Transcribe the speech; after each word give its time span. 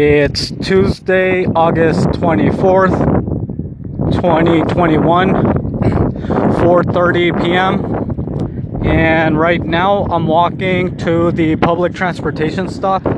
It's 0.00 0.52
Tuesday, 0.52 1.44
August 1.56 2.06
24th, 2.10 2.96
2021, 4.12 5.32
4:30 5.34 7.42
p.m. 7.42 8.86
And 8.86 9.36
right 9.36 9.60
now 9.60 10.04
I'm 10.04 10.28
walking 10.28 10.96
to 10.98 11.32
the 11.32 11.56
public 11.56 11.94
transportation 11.94 12.68
stop. 12.68 13.04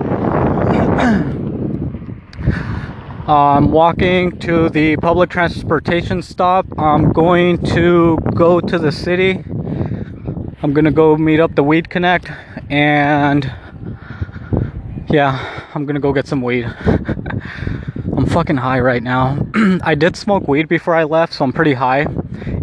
I'm 3.28 3.72
walking 3.72 4.38
to 4.38 4.70
the 4.70 4.96
public 4.96 5.28
transportation 5.28 6.22
stop. 6.22 6.64
I'm 6.78 7.12
going 7.12 7.58
to 7.74 8.16
go 8.34 8.58
to 8.58 8.78
the 8.78 8.90
city. 8.90 9.44
I'm 10.62 10.72
going 10.72 10.86
to 10.86 10.92
go 10.92 11.18
meet 11.18 11.40
up 11.40 11.56
the 11.56 11.62
Weed 11.62 11.90
Connect 11.90 12.30
and 12.70 13.52
yeah, 15.10 15.64
I'm 15.74 15.86
gonna 15.86 16.00
go 16.00 16.12
get 16.12 16.26
some 16.26 16.42
weed. 16.42 16.64
I'm 18.16 18.26
fucking 18.26 18.56
high 18.56 18.80
right 18.80 19.02
now. 19.02 19.38
I 19.82 19.94
did 19.94 20.16
smoke 20.16 20.46
weed 20.46 20.68
before 20.68 20.94
I 20.94 21.04
left, 21.04 21.32
so 21.32 21.44
I'm 21.44 21.52
pretty 21.52 21.74
high. 21.74 22.06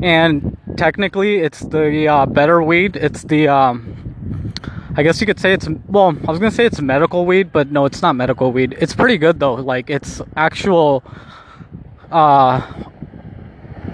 And 0.01 0.57
technically, 0.77 1.37
it's 1.39 1.61
the 1.61 2.07
uh, 2.07 2.25
better 2.25 2.61
weed. 2.61 2.95
It's 2.95 3.23
the, 3.23 3.47
um, 3.47 4.53
I 4.95 5.03
guess 5.03 5.19
you 5.19 5.27
could 5.27 5.39
say 5.39 5.53
it's, 5.53 5.67
well, 5.87 6.15
I 6.27 6.31
was 6.31 6.39
gonna 6.39 6.51
say 6.51 6.65
it's 6.65 6.79
medical 6.79 7.25
weed, 7.25 7.51
but 7.51 7.71
no, 7.71 7.85
it's 7.85 8.01
not 8.01 8.13
medical 8.15 8.51
weed. 8.51 8.77
It's 8.79 8.93
pretty 8.93 9.17
good 9.17 9.39
though. 9.39 9.55
Like, 9.55 9.89
it's 9.89 10.21
actual, 10.35 11.03
uh, 12.11 12.61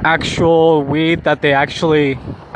actual 0.04 0.84
weed 0.84 1.24
that 1.24 1.42
they 1.42 1.54
actually, 1.54 2.20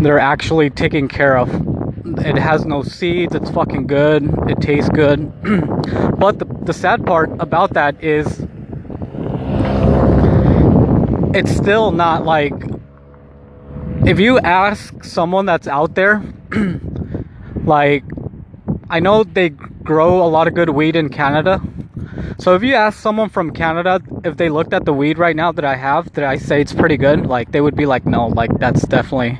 they're 0.00 0.18
actually 0.18 0.70
taking 0.70 1.08
care 1.08 1.36
of 1.36 1.79
it 2.18 2.36
has 2.36 2.64
no 2.64 2.82
seeds. 2.82 3.34
It's 3.34 3.50
fucking 3.50 3.86
good. 3.86 4.28
It 4.48 4.60
tastes 4.60 4.90
good. 4.90 5.32
but 6.18 6.38
the, 6.38 6.46
the 6.64 6.72
sad 6.72 7.06
part 7.06 7.30
about 7.40 7.74
that 7.74 8.02
is 8.02 8.46
it's 11.32 11.54
still 11.56 11.92
not 11.92 12.24
like 12.24 12.52
if 14.04 14.18
you 14.18 14.38
ask 14.40 15.04
someone 15.04 15.46
that's 15.46 15.68
out 15.68 15.94
there 15.94 16.22
like 17.64 18.04
I 18.88 18.98
know 18.98 19.22
they 19.22 19.50
grow 19.50 20.24
a 20.24 20.28
lot 20.28 20.48
of 20.48 20.54
good 20.54 20.70
weed 20.70 20.96
in 20.96 21.08
Canada. 21.10 21.62
So 22.38 22.54
if 22.54 22.62
you 22.62 22.74
ask 22.74 22.98
someone 22.98 23.28
from 23.28 23.52
Canada 23.52 24.00
if 24.24 24.36
they 24.36 24.48
looked 24.48 24.72
at 24.72 24.84
the 24.84 24.92
weed 24.92 25.18
right 25.18 25.36
now 25.36 25.52
that 25.52 25.64
I 25.64 25.76
have, 25.76 26.12
that 26.14 26.24
I 26.24 26.38
say 26.38 26.60
it's 26.60 26.72
pretty 26.72 26.96
good, 26.96 27.26
like 27.26 27.52
they 27.52 27.60
would 27.60 27.76
be 27.76 27.86
like, 27.86 28.06
no, 28.06 28.26
like 28.26 28.50
that's 28.58 28.82
definitely 28.82 29.38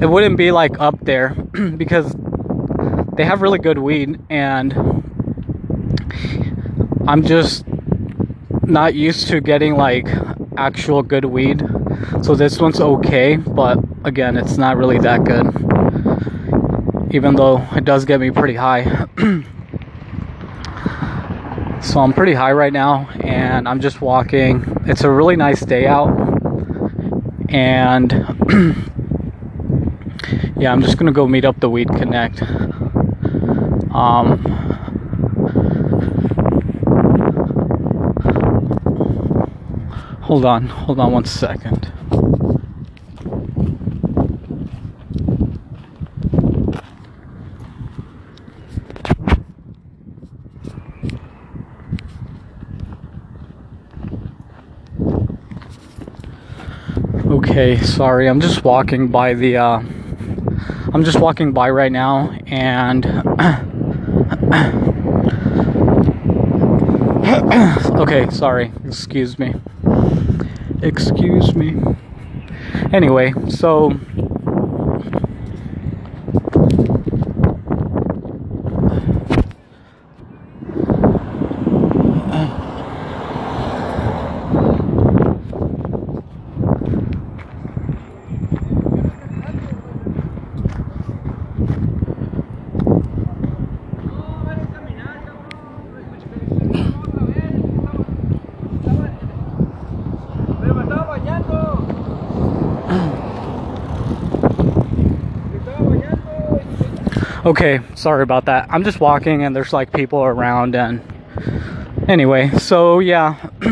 it 0.00 0.06
wouldn't 0.06 0.36
be 0.36 0.50
like 0.50 0.80
up 0.80 0.98
there 1.04 1.30
because 1.76 2.14
they 3.16 3.24
have 3.24 3.42
really 3.42 3.58
good 3.58 3.78
weed 3.78 4.20
and 4.28 4.72
I'm 7.06 7.22
just 7.24 7.64
not 8.62 8.94
used 8.94 9.28
to 9.28 9.40
getting 9.40 9.76
like 9.76 10.08
actual 10.56 11.02
good 11.02 11.24
weed. 11.26 11.62
So 12.22 12.34
this 12.34 12.58
one's 12.58 12.80
okay, 12.80 13.36
but 13.36 13.78
again, 14.04 14.36
it's 14.36 14.56
not 14.56 14.76
really 14.76 14.98
that 14.98 15.24
good. 15.24 15.46
Even 17.14 17.36
though 17.36 17.66
it 17.76 17.84
does 17.84 18.04
get 18.04 18.20
me 18.20 18.30
pretty 18.30 18.54
high. 18.54 19.06
so 21.82 22.00
I'm 22.00 22.12
pretty 22.12 22.34
high 22.34 22.52
right 22.52 22.72
now 22.72 23.08
and 23.20 23.68
I'm 23.68 23.80
just 23.80 24.00
walking. 24.00 24.64
It's 24.86 25.04
a 25.04 25.10
really 25.10 25.36
nice 25.36 25.60
day 25.60 25.86
out. 25.86 26.08
And 27.50 28.12
yeah, 30.56 30.72
I'm 30.72 30.82
just 30.82 30.96
gonna 30.98 31.12
go 31.12 31.26
meet 31.26 31.44
up 31.44 31.60
the 31.60 31.68
Weed 31.68 31.88
Connect. 31.88 32.42
Um, 33.92 34.38
hold 40.22 40.44
on, 40.44 40.66
hold 40.66 41.00
on 41.00 41.12
one 41.12 41.24
second. 41.24 41.90
Okay, 57.26 57.76
sorry, 57.80 58.28
I'm 58.28 58.40
just 58.40 58.64
walking 58.64 59.08
by 59.08 59.34
the 59.34 59.56
uh, 59.56 59.82
I'm 60.94 61.02
just 61.02 61.18
walking 61.18 61.52
by 61.52 61.70
right 61.70 61.90
now 61.90 62.30
and 62.46 63.04
okay, 67.98 68.30
sorry. 68.30 68.70
Excuse 68.84 69.36
me. 69.36 69.56
Excuse 70.82 71.56
me. 71.56 71.82
Anyway, 72.92 73.32
so 73.48 73.98
Okay, 107.44 107.80
sorry 107.94 108.22
about 108.22 108.46
that. 108.46 108.68
I'm 108.70 108.84
just 108.84 109.00
walking 109.00 109.44
and 109.44 109.54
there's 109.54 109.70
like 109.70 109.92
people 109.92 110.24
around 110.24 110.74
and 110.74 111.02
anyway, 112.08 112.48
so 112.56 113.00
yeah. 113.00 113.36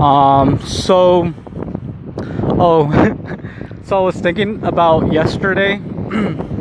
um 0.00 0.58
so 0.60 1.34
oh 2.58 2.90
so 3.84 3.98
I 3.98 4.00
was 4.00 4.16
thinking 4.16 4.64
about 4.64 5.12
yesterday 5.12 5.76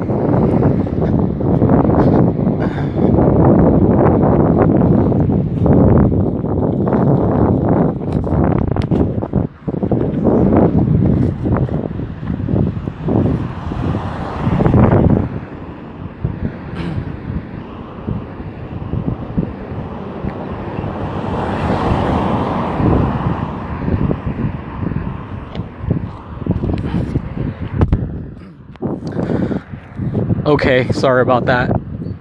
Okay, 30.59 30.91
sorry 30.91 31.22
about 31.22 31.45
that. 31.45 31.69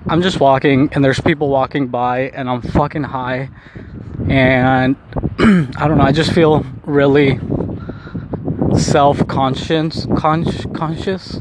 I'm 0.08 0.20
just 0.20 0.40
walking 0.40 0.90
and 0.92 1.02
there's 1.02 1.18
people 1.18 1.48
walking 1.48 1.88
by 1.88 2.28
and 2.34 2.50
I'm 2.50 2.60
fucking 2.60 3.04
high. 3.04 3.48
And 4.28 4.94
I 5.38 5.88
don't 5.88 5.96
know, 5.96 6.04
I 6.04 6.12
just 6.12 6.32
feel 6.32 6.66
really 6.84 7.40
self-conscious 8.78 10.08
con- 10.18 10.44
conscious. 10.74 11.40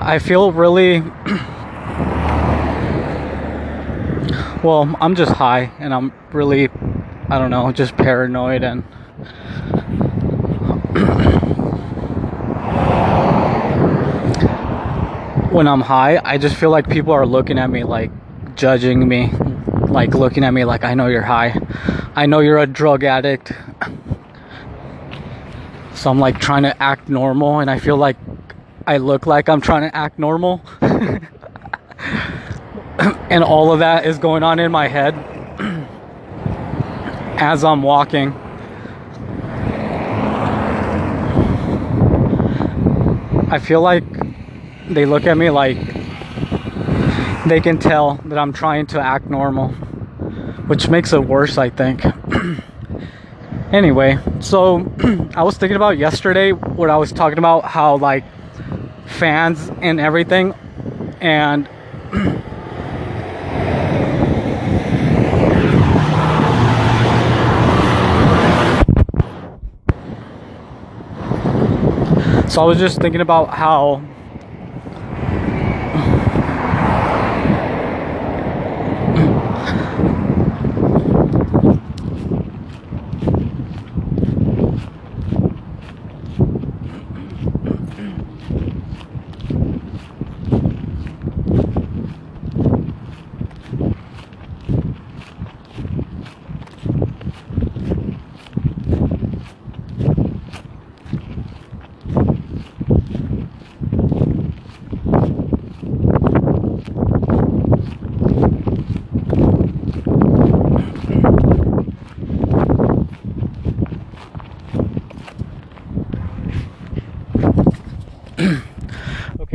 I 0.00 0.18
feel 0.20 0.50
really 0.50 1.02
well, 4.64 4.92
I'm 5.00 5.14
just 5.14 5.30
high 5.30 5.70
and 5.78 5.94
I'm 5.94 6.12
really 6.32 6.68
I 7.28 7.38
don't 7.38 7.50
know, 7.50 7.70
just 7.70 7.96
paranoid 7.96 8.64
and 8.64 8.82
when 15.56 15.66
I'm 15.66 15.80
high, 15.80 16.20
I 16.22 16.36
just 16.36 16.54
feel 16.54 16.68
like 16.68 16.86
people 16.86 17.14
are 17.14 17.24
looking 17.24 17.58
at 17.58 17.70
me 17.70 17.82
like 17.82 18.10
judging 18.56 19.08
me, 19.08 19.30
like 19.88 20.12
looking 20.12 20.44
at 20.44 20.50
me 20.50 20.66
like 20.66 20.84
I 20.84 20.92
know 20.92 21.06
you're 21.06 21.22
high. 21.22 21.58
I 22.14 22.26
know 22.26 22.40
you're 22.40 22.58
a 22.58 22.66
drug 22.66 23.04
addict. 23.04 23.52
So 25.94 26.10
I'm 26.10 26.18
like 26.18 26.40
trying 26.40 26.64
to 26.64 26.82
act 26.82 27.08
normal 27.08 27.60
and 27.60 27.70
I 27.70 27.78
feel 27.78 27.96
like 27.96 28.18
I 28.86 28.98
look 28.98 29.24
like 29.24 29.48
I'm 29.48 29.62
trying 29.62 29.88
to 29.88 29.96
act 29.96 30.18
normal. 30.18 30.60
and 33.30 33.42
all 33.42 33.72
of 33.72 33.78
that 33.78 34.04
is 34.04 34.18
going 34.18 34.42
on 34.42 34.58
in 34.58 34.70
my 34.70 34.88
head 34.88 35.14
as 37.40 37.64
I'm 37.64 37.82
walking. 37.82 38.34
I 43.48 43.58
feel 43.58 43.80
like 43.80 44.04
they 44.88 45.06
look 45.06 45.26
at 45.26 45.36
me 45.36 45.50
like 45.50 45.78
they 47.46 47.60
can 47.60 47.78
tell 47.78 48.14
that 48.24 48.38
I'm 48.38 48.52
trying 48.52 48.86
to 48.88 49.00
act 49.00 49.28
normal, 49.28 49.68
which 50.68 50.88
makes 50.88 51.12
it 51.12 51.24
worse, 51.24 51.58
I 51.58 51.70
think. 51.70 52.04
anyway, 53.72 54.18
so 54.40 54.78
I 55.34 55.42
was 55.42 55.56
thinking 55.56 55.76
about 55.76 55.98
yesterday 55.98 56.52
what 56.52 56.90
I 56.90 56.96
was 56.96 57.12
talking 57.12 57.38
about 57.38 57.64
how 57.64 57.96
like 57.96 58.24
fans 59.06 59.70
and 59.80 60.00
everything 60.00 60.54
and 61.20 61.68
So 72.48 72.62
I 72.62 72.64
was 72.64 72.78
just 72.78 73.00
thinking 73.02 73.20
about 73.20 73.50
how 73.52 74.00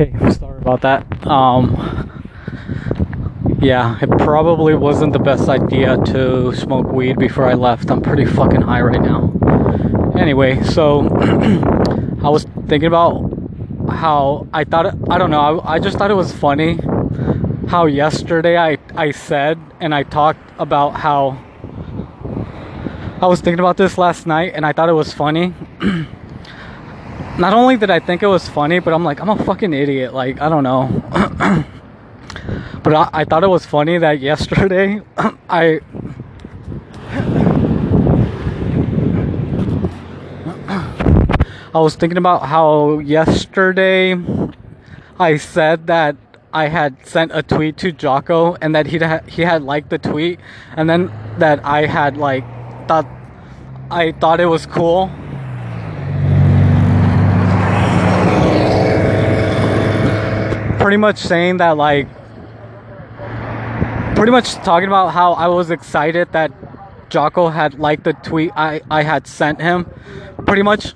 Okay, 0.01 0.13
sorry 0.31 0.61
about 0.83 1.09
that. 1.09 1.27
Um, 1.27 2.21
yeah, 3.61 3.97
it 4.01 4.09
probably 4.09 4.73
wasn't 4.73 5.13
the 5.13 5.19
best 5.19 5.47
idea 5.49 5.97
to 5.97 6.53
smoke 6.55 6.87
weed 6.91 7.19
before 7.19 7.45
I 7.45 7.53
left. 7.53 7.91
I'm 7.91 8.01
pretty 8.01 8.25
fucking 8.25 8.61
high 8.61 8.81
right 8.81 9.01
now. 9.01 9.31
Anyway, 10.17 10.61
so 10.63 11.07
I 12.23 12.29
was 12.29 12.45
thinking 12.67 12.87
about 12.87 13.31
how 13.89 14.47
I 14.53 14.63
thought, 14.63 14.87
I 15.09 15.17
don't 15.17 15.31
know, 15.31 15.59
I, 15.59 15.75
I 15.75 15.79
just 15.79 15.97
thought 15.97 16.11
it 16.11 16.15
was 16.15 16.31
funny 16.31 16.79
how 17.67 17.85
yesterday 17.85 18.57
I, 18.57 18.77
I 18.95 19.11
said 19.11 19.59
and 19.79 19.93
I 19.93 20.03
talked 20.03 20.41
about 20.59 20.91
how 20.91 21.41
I 23.21 23.27
was 23.27 23.41
thinking 23.41 23.59
about 23.59 23.77
this 23.77 23.97
last 23.97 24.25
night 24.25 24.53
and 24.55 24.65
I 24.65 24.73
thought 24.73 24.89
it 24.89 24.93
was 24.93 25.13
funny. 25.13 25.53
not 27.37 27.53
only 27.53 27.77
did 27.77 27.89
I 27.89 27.99
think 27.99 28.23
it 28.23 28.27
was 28.27 28.47
funny, 28.47 28.79
but 28.79 28.93
I'm 28.93 29.03
like, 29.03 29.19
I'm 29.19 29.29
a 29.29 29.43
fucking 29.43 29.73
idiot. 29.73 30.13
Like, 30.13 30.41
I 30.41 30.49
don't 30.49 30.63
know. 30.63 30.89
but 32.83 32.93
I, 32.93 33.09
I, 33.13 33.25
thought 33.25 33.43
it 33.43 33.47
was 33.47 33.65
funny 33.65 33.97
that 33.97 34.19
yesterday 34.19 35.01
I. 35.49 35.81
I 41.73 41.79
was 41.79 41.95
thinking 41.95 42.17
about 42.17 42.47
how 42.47 42.99
yesterday 42.99 44.13
I 45.17 45.37
said 45.37 45.87
that 45.87 46.17
I 46.53 46.67
had 46.67 46.97
sent 47.07 47.31
a 47.33 47.41
tweet 47.41 47.77
to 47.77 47.93
Jocko 47.93 48.57
and 48.61 48.75
that 48.75 48.87
he 48.87 48.99
he 49.31 49.43
had 49.43 49.63
liked 49.63 49.89
the 49.89 49.97
tweet 49.97 50.41
and 50.75 50.89
then 50.89 51.09
that 51.37 51.63
I 51.63 51.85
had 51.85 52.17
like 52.17 52.43
thought 52.89 53.07
I 53.89 54.11
thought 54.11 54.41
it 54.41 54.47
was 54.47 54.65
cool 54.65 55.09
pretty 60.81 60.97
much 60.97 61.17
saying 61.17 61.57
that 61.57 61.77
like 61.77 62.07
pretty 64.15 64.31
much 64.31 64.53
talking 64.55 64.87
about 64.87 65.09
how 65.09 65.33
I 65.33 65.47
was 65.47 65.69
excited 65.69 66.31
that 66.31 66.51
Jocko 67.09 67.49
had 67.49 67.79
liked 67.79 68.03
the 68.03 68.13
tweet 68.13 68.51
I, 68.55 68.81
I 68.89 69.03
had 69.03 69.27
sent 69.27 69.61
him. 69.61 69.85
Pretty 70.45 70.63
much 70.63 70.93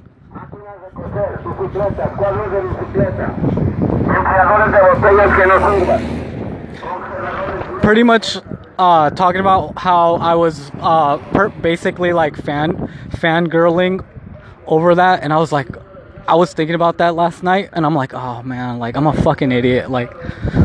pretty 7.81 8.03
much 8.03 8.37
uh, 8.79 9.09
talking 9.11 9.41
about 9.41 9.77
how 9.77 10.15
I 10.15 10.35
was 10.35 10.71
uh, 10.79 11.17
per- 11.31 11.49
basically 11.49 12.13
like 12.13 12.35
fan 12.35 12.73
fangirling 13.09 14.03
over 14.67 14.95
that, 14.95 15.23
and 15.23 15.31
I 15.31 15.37
was 15.37 15.51
like, 15.51 15.67
I 16.27 16.33
was 16.33 16.53
thinking 16.53 16.73
about 16.73 16.97
that 16.97 17.13
last 17.13 17.43
night 17.43 17.69
and 17.73 17.85
I'm 17.85 17.93
like, 17.93 18.15
oh 18.15 18.41
man, 18.41 18.79
like 18.79 18.97
I'm 18.97 19.05
a 19.05 19.13
fucking 19.13 19.51
idiot. 19.51 19.91
Like 19.91 20.11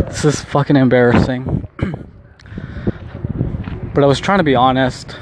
this 0.06 0.24
is 0.24 0.40
fucking 0.40 0.76
embarrassing. 0.76 1.68
but 3.94 4.02
I 4.02 4.06
was 4.06 4.18
trying 4.18 4.38
to 4.38 4.44
be 4.44 4.54
honest. 4.54 5.18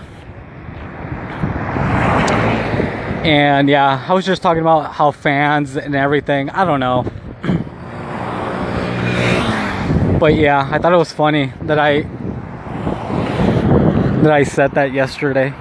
And 3.24 3.68
yeah, 3.68 4.06
I 4.08 4.14
was 4.14 4.24
just 4.24 4.40
talking 4.40 4.60
about 4.60 4.92
how 4.92 5.10
fans 5.10 5.76
and 5.76 5.96
everything, 5.96 6.50
I 6.50 6.64
don't 6.64 6.78
know. 6.78 7.02
but 10.20 10.36
yeah, 10.36 10.68
I 10.70 10.78
thought 10.78 10.92
it 10.92 10.98
was 10.98 11.12
funny 11.12 11.52
that 11.62 11.80
I 11.80 12.02
that 14.22 14.30
I 14.30 14.44
said 14.44 14.70
that 14.72 14.92
yesterday. 14.92 15.52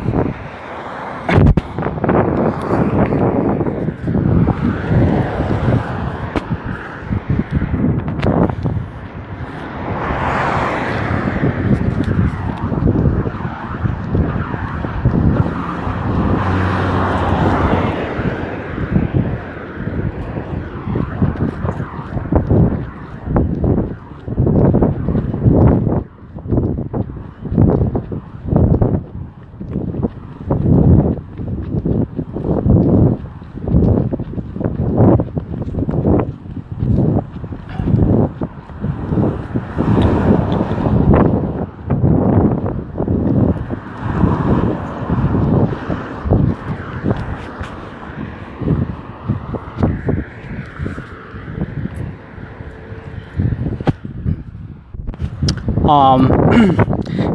Um, 55.87 56.27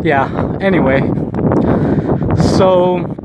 yeah, 0.04 0.58
anyway. 0.60 1.00
So, 2.58 3.16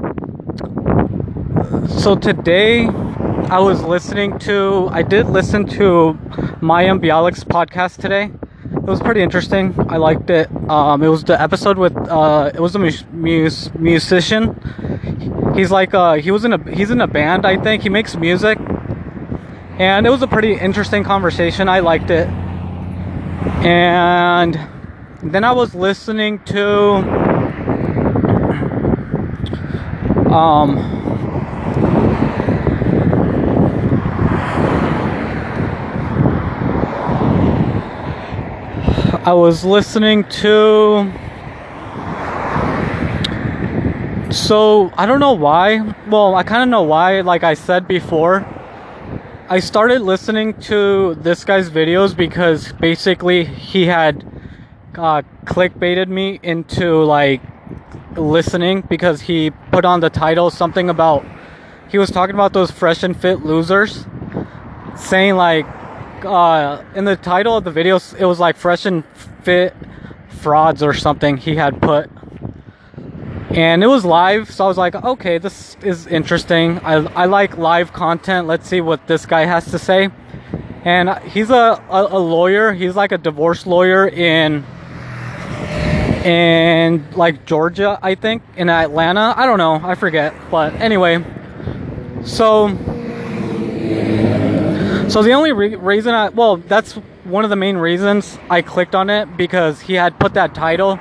so 1.99 2.15
today 2.15 2.87
I 2.87 3.59
was 3.59 3.83
listening 3.83 4.39
to, 4.39 4.87
I 4.91 5.01
did 5.01 5.27
listen 5.27 5.65
to 5.67 6.17
Mayim 6.61 7.01
Bialik's 7.01 7.43
podcast 7.43 7.97
today. 7.97 8.31
It 8.71 8.89
was 8.89 9.01
pretty 9.01 9.21
interesting. 9.21 9.75
I 9.89 9.97
liked 9.97 10.29
it. 10.29 10.49
Um, 10.69 11.03
it 11.03 11.09
was 11.09 11.25
the 11.25 11.39
episode 11.41 11.77
with, 11.77 11.95
uh, 11.97 12.51
it 12.53 12.61
was 12.61 12.75
a 12.75 12.79
mus- 12.79 13.03
mus- 13.11 13.73
musician. 13.75 14.55
He's 15.55 15.71
like, 15.71 15.93
uh, 15.93 16.13
he 16.15 16.31
was 16.31 16.45
in 16.45 16.53
a, 16.53 16.71
he's 16.73 16.89
in 16.89 17.01
a 17.01 17.07
band, 17.07 17.45
I 17.45 17.57
think. 17.57 17.83
He 17.83 17.89
makes 17.89 18.15
music. 18.15 18.57
And 19.77 20.07
it 20.07 20.09
was 20.09 20.21
a 20.21 20.27
pretty 20.27 20.53
interesting 20.53 21.03
conversation. 21.03 21.67
I 21.67 21.81
liked 21.81 22.09
it. 22.11 22.27
And 23.65 24.57
then 25.23 25.43
I 25.43 25.51
was 25.51 25.73
listening 25.73 26.39
to 26.45 26.67
um 30.31 30.77
I 39.25 39.33
was 39.33 39.65
listening 39.65 40.23
to 40.25 41.11
so 44.31 44.91
I 44.95 45.05
don't 45.05 45.19
know 45.19 45.33
why. 45.33 45.93
Well, 46.07 46.35
I 46.35 46.43
kind 46.43 46.63
of 46.63 46.69
know 46.69 46.83
why 46.83 47.21
like 47.21 47.43
I 47.43 47.55
said 47.55 47.87
before 47.87 48.45
I 49.49 49.59
started 49.59 50.01
listening 50.01 50.53
to 50.61 51.15
this 51.15 51.43
guy's 51.43 51.69
videos 51.69 52.15
because 52.15 52.73
basically 52.73 53.45
he 53.45 53.85
had 53.85 54.25
uh, 54.97 55.21
clickbaited 55.45 56.07
me 56.07 56.39
into 56.43 57.03
like 57.03 57.41
listening 58.15 58.81
because 58.81 59.21
he 59.21 59.51
put 59.71 59.85
on 59.85 59.99
the 59.99 60.09
title 60.09 60.49
something 60.49 60.89
about 60.89 61.25
he 61.89 61.97
was 61.97 62.09
talking 62.09 62.33
about 62.33 62.51
those 62.53 62.71
fresh 62.71 63.03
and 63.03 63.15
fit 63.19 63.45
losers 63.45 64.05
saying 64.95 65.35
like 65.35 65.65
uh, 66.25 66.83
in 66.95 67.05
the 67.05 67.15
title 67.15 67.55
of 67.57 67.63
the 67.63 67.71
video 67.71 67.99
it 68.17 68.25
was 68.25 68.39
like 68.39 68.55
fresh 68.55 68.85
and 68.85 69.03
fit 69.43 69.75
frauds 70.29 70.81
or 70.81 70.93
something 70.93 71.37
he 71.37 71.55
had 71.55 71.81
put. 71.81 72.09
And 73.49 73.83
it 73.83 73.87
was 73.87 74.03
live 74.03 74.51
so 74.51 74.65
i 74.65 74.67
was 74.67 74.77
like 74.77 74.95
okay 74.95 75.37
this 75.37 75.77
is 75.81 76.07
interesting. 76.07 76.79
I, 76.79 76.95
I 77.13 77.25
like 77.25 77.57
live 77.57 77.93
content. 77.93 78.47
Let's 78.47 78.67
see 78.67 78.81
what 78.81 79.07
this 79.07 79.25
guy 79.25 79.45
has 79.45 79.65
to 79.71 79.79
say. 79.79 80.09
And 80.83 81.09
he's 81.23 81.49
a, 81.49 81.83
a, 81.89 82.07
a 82.09 82.19
lawyer. 82.19 82.73
He's 82.73 82.95
like 82.95 83.11
a 83.11 83.17
divorce 83.17 83.65
lawyer 83.67 84.07
in 84.07 84.65
in 86.27 87.09
like 87.11 87.45
georgia 87.45 87.97
i 88.03 88.13
think 88.15 88.43
in 88.57 88.69
atlanta. 88.69 89.33
I 89.37 89.45
don't 89.45 89.57
know. 89.57 89.75
I 89.81 89.95
forget. 89.95 90.33
But 90.51 90.73
anyway 90.75 91.23
so 92.23 92.69
so 95.07 95.23
the 95.23 95.31
only 95.31 95.53
re- 95.53 95.75
reason 95.75 96.13
i 96.13 96.29
well 96.29 96.57
that's 96.57 96.93
one 97.23 97.43
of 97.43 97.49
the 97.49 97.55
main 97.55 97.77
reasons 97.77 98.37
i 98.49 98.61
clicked 98.61 98.95
on 98.95 99.09
it 99.09 99.37
because 99.37 99.79
he 99.81 99.93
had 99.93 100.19
put 100.19 100.33
that 100.33 100.53
title. 100.53 100.99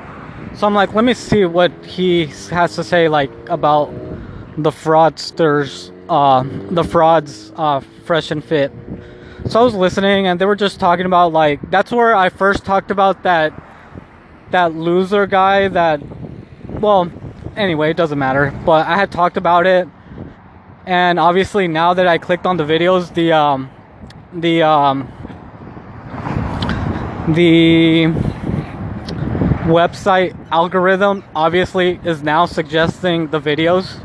So 0.57 0.67
I'm 0.67 0.75
like, 0.75 0.95
let 0.95 1.05
me 1.05 1.13
see 1.13 1.45
what 1.45 1.71
he 1.85 2.27
has 2.51 2.77
to 2.77 2.85
say, 2.85 3.09
like 3.09 3.31
about 3.51 3.93
the 4.57 4.71
fraudsters, 4.71 5.93
uh, 6.09 6.45
the 6.71 6.83
frauds, 6.83 7.53
uh, 7.57 7.81
fresh 8.07 8.31
and 8.31 8.43
fit. 8.43 8.73
So 9.51 9.61
I 9.61 9.63
was 9.63 9.75
listening, 9.75 10.27
and 10.27 10.41
they 10.41 10.47
were 10.47 10.57
just 10.57 10.81
talking 10.81 11.05
about 11.05 11.33
like 11.33 11.61
that's 11.71 11.93
where 11.93 12.15
I 12.15 12.31
first 12.31 12.65
talked 12.65 12.91
about 12.91 13.23
that 13.25 13.53
that 14.51 14.75
loser 14.75 15.27
guy. 15.27 15.69
That 15.69 16.01
well, 16.81 17.11
anyway, 17.57 17.91
it 17.91 17.97
doesn't 17.97 18.19
matter. 18.19 18.53
But 18.65 18.87
I 18.87 18.97
had 18.97 19.11
talked 19.11 19.37
about 19.37 19.67
it, 19.67 19.89
and 20.87 21.19
obviously 21.19 21.69
now 21.69 21.95
that 21.95 22.07
I 22.07 22.19
clicked 22.19 22.47
on 22.47 22.57
the 22.57 22.65
videos, 22.65 23.13
the 23.15 23.33
um, 23.33 23.71
the 24.33 24.63
um, 24.63 25.13
the 27.29 28.07
website 29.67 30.37
algorithm 30.53 31.25
obviously 31.35 31.99
is 32.05 32.23
now 32.23 32.47
suggesting 32.47 33.29
the 33.29 33.41
videos 33.41 33.99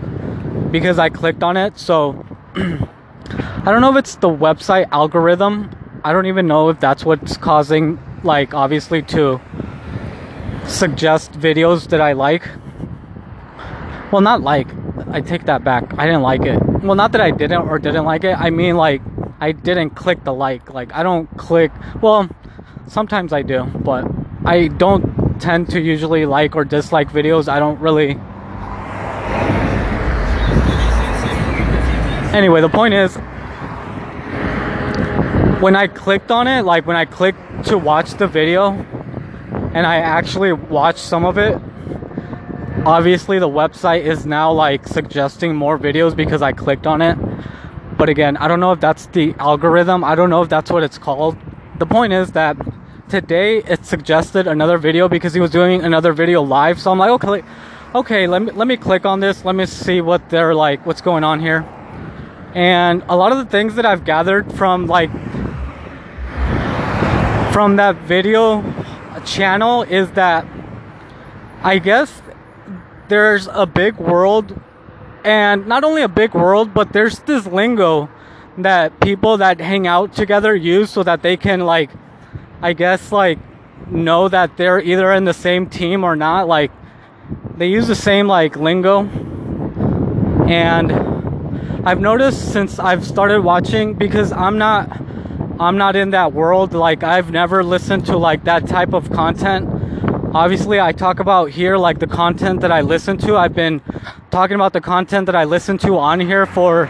because 0.72 0.98
I 0.98 1.10
clicked 1.10 1.44
on 1.44 1.56
it. 1.56 1.78
So 1.78 2.26
I 2.56 3.66
don't 3.66 3.82
know 3.82 3.92
if 3.92 3.98
it's 3.98 4.16
the 4.16 4.30
website 4.30 4.90
algorithm. 4.92 5.70
I 6.04 6.14
don't 6.14 6.26
even 6.26 6.48
know 6.48 6.70
if 6.70 6.80
that's 6.80 7.06
what's 7.06 7.38
causing 7.38 8.00
like 8.24 8.54
obviously 8.56 9.04
to 9.04 9.40
suggest 10.72 11.34
videos 11.34 11.88
that 11.90 12.02
I 12.02 12.14
like. 12.14 12.48
Well, 14.12 14.22
not 14.22 14.42
like. 14.42 14.68
I 15.10 15.22
take 15.22 15.46
that 15.46 15.64
back. 15.64 15.94
I 15.98 16.06
didn't 16.06 16.22
like 16.22 16.46
it. 16.46 16.62
Well, 16.84 16.96
not 16.96 17.12
that 17.12 17.22
I 17.22 17.32
didn't 17.32 17.68
or 17.68 17.80
didn't 17.80 18.06
like 18.06 18.24
it. 18.24 18.34
I 18.40 18.50
mean 18.50 18.76
like 18.78 19.02
I 19.40 19.52
didn't 19.52 19.92
click 19.92 20.24
the 20.24 20.34
like. 20.34 20.74
Like 20.74 20.94
I 20.94 21.04
don't 21.04 21.28
click. 21.38 21.72
Well, 22.02 22.30
sometimes 22.88 23.34
I 23.34 23.42
do, 23.42 23.66
but 23.66 24.06
I 24.46 24.68
don't 24.68 25.40
tend 25.40 25.70
to 25.70 25.82
usually 25.82 26.26
like 26.26 26.56
or 26.56 26.64
dislike 26.64 27.10
videos. 27.10 27.48
I 27.48 27.60
don't 27.60 27.80
really. 27.80 28.18
Anyway, 32.34 32.62
the 32.62 32.70
point 32.70 32.94
is, 32.94 33.16
when 35.62 35.76
I 35.76 35.88
clicked 35.88 36.32
on 36.32 36.48
it, 36.48 36.64
like 36.64 36.86
when 36.86 36.96
I 36.96 37.06
clicked 37.06 37.66
to 37.66 37.78
watch 37.78 38.12
the 38.12 38.28
video, 38.28 38.86
and 39.74 39.88
I 39.88 39.98
actually 39.98 40.54
watched 40.54 41.00
some 41.00 41.26
of 41.26 41.38
it, 41.38 41.60
obviously 42.86 43.40
the 43.40 43.50
website 43.50 44.04
is 44.04 44.26
now 44.26 44.52
like 44.52 44.88
suggesting 44.88 45.56
more 45.56 45.78
videos 45.78 46.16
because 46.16 46.42
I 46.42 46.52
clicked 46.52 46.88
on 46.88 47.02
it. 47.02 47.18
But 47.98 48.10
again, 48.10 48.38
I 48.38 48.48
don't 48.48 48.60
know 48.60 48.72
if 48.72 48.80
that's 48.80 49.06
the 49.08 49.36
algorithm. 49.38 50.04
I 50.04 50.16
don't 50.16 50.30
know 50.30 50.42
if 50.42 50.50
that's 50.50 50.72
what 50.72 50.84
it's 50.84 50.98
called. 50.98 51.38
The 51.78 51.86
point 51.86 52.14
is 52.14 52.32
that 52.32 52.58
today 53.10 53.60
it 53.60 53.86
suggested 53.86 54.48
another 54.48 54.78
video 54.78 55.08
because 55.08 55.34
he 55.34 55.40
was 55.40 55.52
doing 55.52 55.84
another 55.84 56.14
video 56.14 56.42
live. 56.42 56.80
So 56.82 56.92
I'm 56.92 56.98
like, 56.98 57.12
okay, 57.12 57.44
okay, 57.94 58.28
let 58.28 58.42
me 58.42 58.52
let 58.52 58.68
me 58.68 58.78
click 58.78 59.06
on 59.06 59.20
this. 59.20 59.46
Let 59.46 59.56
me 59.56 59.66
see 59.66 60.02
what 60.02 60.30
they're 60.30 60.56
like, 60.56 60.86
what's 60.86 61.02
going 61.02 61.24
on 61.24 61.40
here. 61.40 61.62
And 62.56 63.04
a 63.08 63.16
lot 63.16 63.32
of 63.32 63.38
the 63.38 63.46
things 63.46 63.76
that 63.76 63.86
I've 63.86 64.04
gathered 64.04 64.52
from 64.54 64.88
like 64.88 65.12
from 67.54 67.76
that 67.76 67.98
video 68.08 68.62
channel 69.26 69.84
is 69.84 70.12
that 70.12 70.46
I 71.64 71.80
guess 71.80 72.22
there's 73.08 73.48
a 73.52 73.66
big 73.66 73.98
world 73.98 74.60
and 75.24 75.68
not 75.68 75.84
only 75.84 76.02
a 76.02 76.08
big 76.08 76.34
world, 76.34 76.74
but 76.74 76.94
there's 76.94 77.20
this 77.20 77.46
lingo 77.46 78.10
that 78.58 79.00
people 79.00 79.38
that 79.38 79.60
hang 79.60 79.88
out 79.88 80.14
together 80.14 80.56
use 80.56 80.90
so 80.90 81.04
that 81.04 81.22
they 81.22 81.38
can 81.38 81.62
like 81.62 81.90
I 82.62 82.74
guess 82.74 83.12
like 83.12 83.40
know 83.90 84.28
that 84.30 84.58
they're 84.58 84.80
either 84.80 85.12
in 85.14 85.26
the 85.26 85.34
same 85.34 85.68
team 85.70 86.04
or 86.04 86.16
not. 86.16 86.48
Like 86.48 86.72
they 87.58 87.68
use 87.68 87.88
the 87.88 87.96
same 87.96 88.28
like 88.28 88.56
lingo. 88.56 89.04
And 90.48 90.92
I've 91.88 92.00
noticed 92.00 92.52
since 92.52 92.78
I've 92.80 93.06
started 93.06 93.42
watching 93.42 93.94
because 93.94 94.32
I'm 94.32 94.58
not 94.58 95.02
I'm 95.60 95.78
not 95.78 95.96
in 95.96 96.12
that 96.12 96.34
world. 96.34 96.74
Like 96.74 97.04
I've 97.04 97.32
never 97.32 97.64
listened 97.64 98.06
to 98.08 98.18
like 98.18 98.44
that 98.46 98.68
type 98.68 98.94
of 98.94 99.12
content. 99.12 99.70
Obviously, 100.34 100.80
I 100.80 100.92
talk 100.92 101.20
about 101.20 101.52
here 101.52 101.78
like 101.78 102.00
the 102.00 102.08
content 102.08 102.62
that 102.62 102.72
I 102.72 102.82
listen 102.82 103.18
to. 103.20 103.36
I've 103.36 103.54
been 103.54 103.82
talking 104.32 104.56
about 104.56 104.74
the 104.74 104.82
content 104.82 105.26
that 105.26 105.36
I 105.36 105.44
listen 105.44 105.78
to 105.80 105.98
on 105.98 106.20
here 106.20 106.46
for 106.46 106.86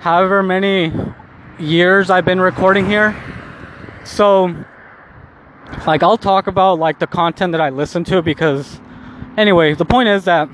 however 0.00 0.42
many 0.42 0.92
years 1.58 2.10
I've 2.10 2.24
been 2.24 2.40
recording 2.40 2.86
here. 2.86 3.14
So 4.04 4.54
like 5.86 6.02
I'll 6.02 6.18
talk 6.18 6.46
about 6.46 6.78
like 6.78 6.98
the 6.98 7.06
content 7.06 7.52
that 7.52 7.60
I 7.60 7.70
listen 7.70 8.04
to 8.04 8.22
because 8.22 8.80
anyway, 9.36 9.74
the 9.74 9.84
point 9.84 10.08
is 10.08 10.24
that 10.24 10.48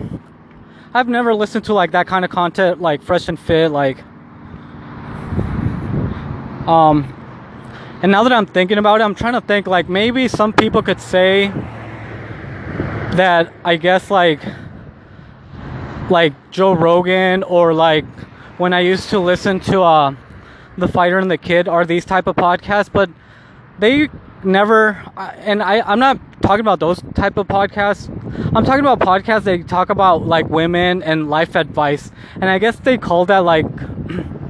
I've 0.94 1.08
never 1.08 1.34
listened 1.34 1.64
to 1.66 1.74
like 1.74 1.92
that 1.92 2.06
kind 2.06 2.24
of 2.24 2.30
content 2.30 2.80
like 2.80 3.02
fresh 3.02 3.28
and 3.28 3.38
fit 3.38 3.70
like 3.70 3.98
um 6.68 7.21
and 8.02 8.10
now 8.10 8.24
that 8.24 8.32
I'm 8.32 8.46
thinking 8.46 8.78
about 8.78 9.00
it, 9.00 9.04
I'm 9.04 9.14
trying 9.14 9.34
to 9.34 9.40
think 9.40 9.66
like 9.66 9.88
maybe 9.88 10.28
some 10.28 10.52
people 10.52 10.82
could 10.82 11.00
say 11.00 11.48
that 13.14 13.52
I 13.64 13.76
guess 13.76 14.10
like 14.10 14.42
like 16.10 16.32
Joe 16.50 16.72
Rogan 16.72 17.42
or 17.44 17.72
like 17.72 18.04
when 18.58 18.72
I 18.72 18.80
used 18.80 19.08
to 19.10 19.18
listen 19.18 19.60
to 19.60 19.82
uh 19.82 20.14
the 20.76 20.88
fighter 20.88 21.18
and 21.18 21.30
the 21.30 21.38
kid 21.38 21.68
are 21.68 21.84
these 21.84 22.04
type 22.04 22.26
of 22.26 22.34
podcasts 22.34 22.90
but 22.92 23.10
they 23.78 24.08
never 24.42 25.02
and 25.16 25.62
I, 25.62 25.80
i'm 25.80 25.98
not 25.98 26.18
talking 26.42 26.60
about 26.60 26.80
those 26.80 27.00
type 27.14 27.36
of 27.36 27.46
podcasts. 27.46 28.08
I'm 28.54 28.64
talking 28.64 28.80
about 28.80 28.98
podcasts 28.98 29.44
that 29.44 29.68
talk 29.68 29.90
about 29.90 30.26
like 30.26 30.48
women 30.48 31.02
and 31.02 31.30
life 31.30 31.54
advice. 31.54 32.10
And 32.34 32.46
i 32.46 32.58
guess 32.58 32.78
they 32.80 32.98
call 32.98 33.26
that 33.26 33.38
like 33.38 33.66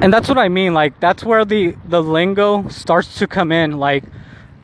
and 0.00 0.12
that's 0.12 0.28
what 0.28 0.38
i 0.38 0.48
mean 0.48 0.74
like 0.74 0.98
that's 1.00 1.24
where 1.24 1.44
the 1.44 1.76
the 1.86 2.02
lingo 2.02 2.68
starts 2.68 3.18
to 3.18 3.26
come 3.26 3.52
in 3.52 3.78
like 3.78 4.04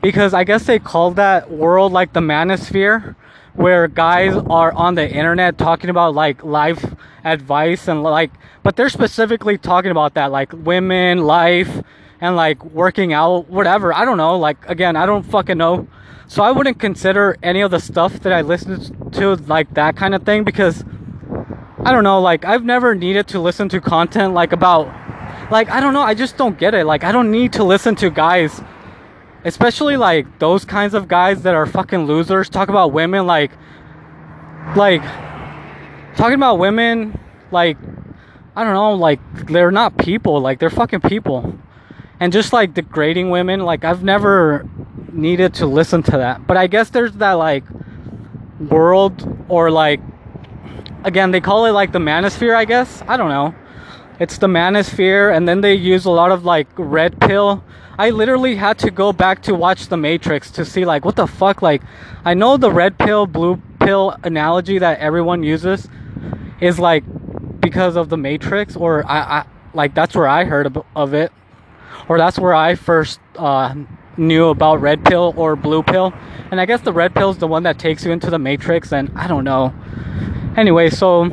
because 0.01 0.33
i 0.33 0.43
guess 0.43 0.65
they 0.65 0.79
call 0.79 1.11
that 1.11 1.51
world 1.51 1.91
like 1.91 2.13
the 2.13 2.19
manosphere 2.19 3.15
where 3.53 3.87
guys 3.87 4.35
are 4.49 4.71
on 4.73 4.95
the 4.95 5.09
internet 5.09 5.57
talking 5.57 5.89
about 5.89 6.13
like 6.13 6.43
life 6.43 6.93
advice 7.23 7.87
and 7.87 8.03
like 8.03 8.31
but 8.63 8.75
they're 8.75 8.89
specifically 8.89 9.57
talking 9.57 9.91
about 9.91 10.13
that 10.13 10.31
like 10.31 10.51
women 10.53 11.19
life 11.19 11.81
and 12.21 12.35
like 12.35 12.63
working 12.65 13.13
out 13.13 13.49
whatever. 13.49 13.93
I 13.93 14.05
don't 14.05 14.17
know 14.17 14.37
like 14.37 14.57
again 14.67 14.95
i 14.95 15.05
don't 15.05 15.23
fucking 15.23 15.57
know. 15.57 15.87
So 16.27 16.43
i 16.43 16.51
wouldn't 16.51 16.79
consider 16.79 17.37
any 17.43 17.61
of 17.61 17.71
the 17.71 17.79
stuff 17.79 18.19
that 18.21 18.33
i 18.33 18.41
listen 18.41 19.11
to 19.11 19.35
like 19.35 19.73
that 19.75 19.95
kind 19.95 20.15
of 20.15 20.23
thing 20.23 20.43
because 20.43 20.83
i 21.83 21.91
don't 21.91 22.03
know 22.03 22.19
like 22.19 22.43
i've 22.43 22.63
never 22.63 22.95
needed 22.95 23.27
to 23.27 23.39
listen 23.39 23.69
to 23.69 23.79
content 23.79 24.33
like 24.33 24.51
about 24.51 24.87
like 25.51 25.69
i 25.69 25.79
don't 25.79 25.93
know 25.93 26.01
i 26.01 26.13
just 26.13 26.37
don't 26.37 26.57
get 26.57 26.73
it 26.73 26.85
like 26.85 27.03
i 27.03 27.11
don't 27.11 27.31
need 27.31 27.53
to 27.53 27.63
listen 27.63 27.95
to 27.95 28.09
guys 28.09 28.61
especially 29.43 29.97
like 29.97 30.39
those 30.39 30.65
kinds 30.65 30.93
of 30.93 31.07
guys 31.07 31.43
that 31.43 31.53
are 31.53 31.65
fucking 31.65 32.05
losers 32.05 32.49
talk 32.49 32.69
about 32.69 32.91
women 32.91 33.25
like 33.25 33.51
like 34.75 35.03
talking 36.15 36.35
about 36.35 36.57
women 36.57 37.19
like 37.51 37.77
I 38.55 38.63
don't 38.63 38.73
know 38.73 38.93
like 38.93 39.19
they're 39.47 39.69
not 39.69 39.97
people 39.97 40.39
like 40.39 40.59
they're 40.59 40.69
fucking 40.69 41.01
people 41.01 41.59
and 42.19 42.31
just 42.33 42.53
like 42.53 42.73
degrading 42.73 43.29
women 43.29 43.59
like 43.59 43.83
I've 43.83 44.03
never 44.03 44.67
needed 45.11 45.53
to 45.55 45.67
listen 45.67 46.01
to 46.03 46.11
that 46.11 46.47
but 46.47 46.57
I 46.57 46.67
guess 46.67 46.89
there's 46.89 47.11
that 47.13 47.33
like 47.33 47.65
world 48.59 49.45
or 49.49 49.69
like 49.69 49.99
again, 51.05 51.31
they 51.31 51.39
call 51.39 51.65
it 51.65 51.71
like 51.71 51.91
the 51.93 51.99
manosphere, 51.99 52.55
I 52.55 52.65
guess. 52.65 53.03
I 53.07 53.15
don't 53.15 53.29
know. 53.29 53.55
It's 54.17 54.37
the 54.37 54.47
manosphere, 54.47 55.35
and 55.35 55.47
then 55.47 55.61
they 55.61 55.73
use 55.73 56.05
a 56.05 56.11
lot 56.11 56.31
of 56.31 56.45
like 56.45 56.67
red 56.77 57.19
pill. 57.19 57.63
I 57.97 58.09
literally 58.11 58.55
had 58.55 58.77
to 58.79 58.91
go 58.91 59.13
back 59.13 59.41
to 59.43 59.55
watch 59.55 59.87
The 59.87 59.97
Matrix 59.97 60.51
to 60.51 60.65
see 60.65 60.85
like 60.85 61.03
what 61.03 61.15
the 61.15 61.27
fuck. 61.27 61.61
Like, 61.61 61.81
I 62.23 62.33
know 62.33 62.57
the 62.57 62.71
red 62.71 62.97
pill, 62.97 63.25
blue 63.25 63.61
pill 63.79 64.15
analogy 64.23 64.79
that 64.79 64.99
everyone 64.99 65.43
uses 65.43 65.87
is 66.61 66.79
like 66.79 67.03
because 67.59 67.95
of 67.95 68.09
The 68.09 68.17
Matrix, 68.17 68.75
or 68.75 69.05
I, 69.05 69.19
I 69.39 69.45
like 69.73 69.93
that's 69.93 70.15
where 70.15 70.27
I 70.27 70.45
heard 70.45 70.65
of, 70.65 70.83
of 70.95 71.13
it, 71.13 71.31
or 72.07 72.17
that's 72.17 72.39
where 72.39 72.53
I 72.53 72.75
first 72.75 73.19
uh, 73.35 73.75
knew 74.15 74.47
about 74.47 74.79
red 74.81 75.03
pill 75.03 75.33
or 75.35 75.55
blue 75.55 75.83
pill. 75.83 76.13
And 76.51 76.61
I 76.61 76.65
guess 76.65 76.81
the 76.81 76.93
red 76.93 77.13
pill 77.15 77.31
is 77.31 77.37
the 77.37 77.47
one 77.47 77.63
that 77.63 77.79
takes 77.79 78.05
you 78.05 78.11
into 78.11 78.29
the 78.29 78.39
Matrix, 78.39 78.93
and 78.93 79.11
I 79.15 79.27
don't 79.27 79.43
know. 79.43 79.73
Anyway, 80.55 80.89
so 80.89 81.23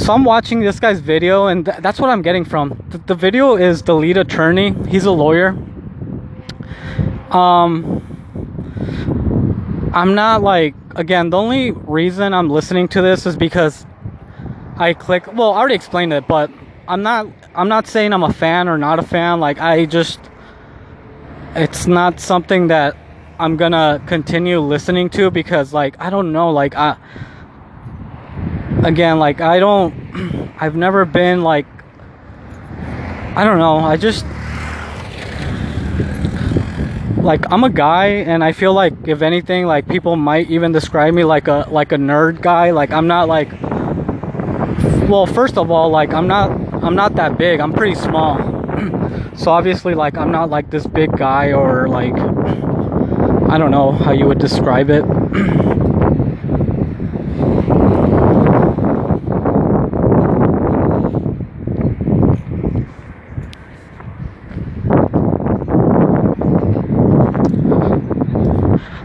so 0.00 0.14
I'm 0.14 0.24
watching 0.24 0.60
this 0.60 0.80
guy's 0.80 0.98
video, 1.00 1.46
and 1.46 1.66
th- 1.66 1.78
that's 1.78 2.00
what 2.00 2.08
I'm 2.08 2.22
getting 2.22 2.44
from. 2.44 2.82
The, 2.88 2.98
the 2.98 3.14
video 3.14 3.56
is 3.56 3.82
the 3.82 3.94
lead 3.94 4.16
attorney. 4.16 4.74
He's 4.88 5.04
a 5.04 5.10
lawyer. 5.10 5.48
Um, 7.30 8.00
I'm 9.92 10.14
not 10.14 10.42
like 10.42 10.74
again. 10.96 11.28
The 11.28 11.36
only 11.36 11.72
reason 11.72 12.32
I'm 12.32 12.48
listening 12.48 12.88
to 12.88 13.02
this 13.02 13.26
is 13.26 13.36
because 13.36 13.84
I 14.78 14.94
click. 14.94 15.26
Well, 15.34 15.52
I 15.52 15.58
already 15.58 15.74
explained 15.74 16.14
it, 16.14 16.26
but 16.26 16.50
I'm 16.88 17.02
not. 17.02 17.26
I'm 17.54 17.68
not 17.68 17.86
saying 17.86 18.14
I'm 18.14 18.22
a 18.22 18.32
fan 18.32 18.68
or 18.68 18.78
not 18.78 18.98
a 18.98 19.02
fan. 19.02 19.38
Like 19.38 19.60
I 19.60 19.84
just, 19.84 20.18
it's 21.54 21.86
not 21.86 22.20
something 22.20 22.68
that 22.68 22.96
I'm 23.38 23.58
gonna 23.58 24.02
continue 24.06 24.60
listening 24.60 25.10
to 25.10 25.30
because 25.30 25.74
like 25.74 25.96
I 26.00 26.08
don't 26.08 26.32
know. 26.32 26.50
Like 26.50 26.74
I 26.74 26.96
again, 28.84 29.18
like 29.18 29.40
I 29.40 29.58
don't, 29.58 29.94
I've 30.58 30.76
never 30.76 31.04
been 31.04 31.42
like, 31.42 31.66
I 33.36 33.44
don't 33.44 33.58
know, 33.58 33.78
I 33.78 33.96
just, 33.96 34.24
like 37.22 37.44
I'm 37.52 37.64
a 37.64 37.70
guy 37.70 38.06
and 38.06 38.42
I 38.42 38.52
feel 38.52 38.72
like 38.72 38.94
if 39.06 39.22
anything 39.22 39.66
like 39.66 39.86
people 39.88 40.16
might 40.16 40.50
even 40.50 40.72
describe 40.72 41.12
me 41.14 41.24
like 41.24 41.48
a 41.48 41.66
like 41.70 41.92
a 41.92 41.96
nerd 41.96 42.40
guy. 42.40 42.70
Like 42.70 42.92
I'm 42.92 43.06
not 43.06 43.28
like 43.28 43.50
well 45.08 45.26
first 45.26 45.58
of 45.58 45.70
all 45.70 45.90
like 45.90 46.12
I'm 46.12 46.26
not 46.26 46.50
I'm 46.82 46.94
not 46.94 47.16
that 47.16 47.38
big. 47.38 47.60
I'm 47.60 47.72
pretty 47.72 47.94
small. 47.94 48.38
So 49.36 49.52
obviously 49.52 49.94
like 49.94 50.16
I'm 50.16 50.30
not 50.30 50.50
like 50.50 50.70
this 50.70 50.86
big 50.86 51.16
guy 51.16 51.52
or 51.52 51.88
like 51.88 52.14
I 52.14 53.58
don't 53.58 53.70
know 53.70 53.92
how 53.92 54.12
you 54.12 54.26
would 54.26 54.38
describe 54.38 54.90
it 54.90 55.04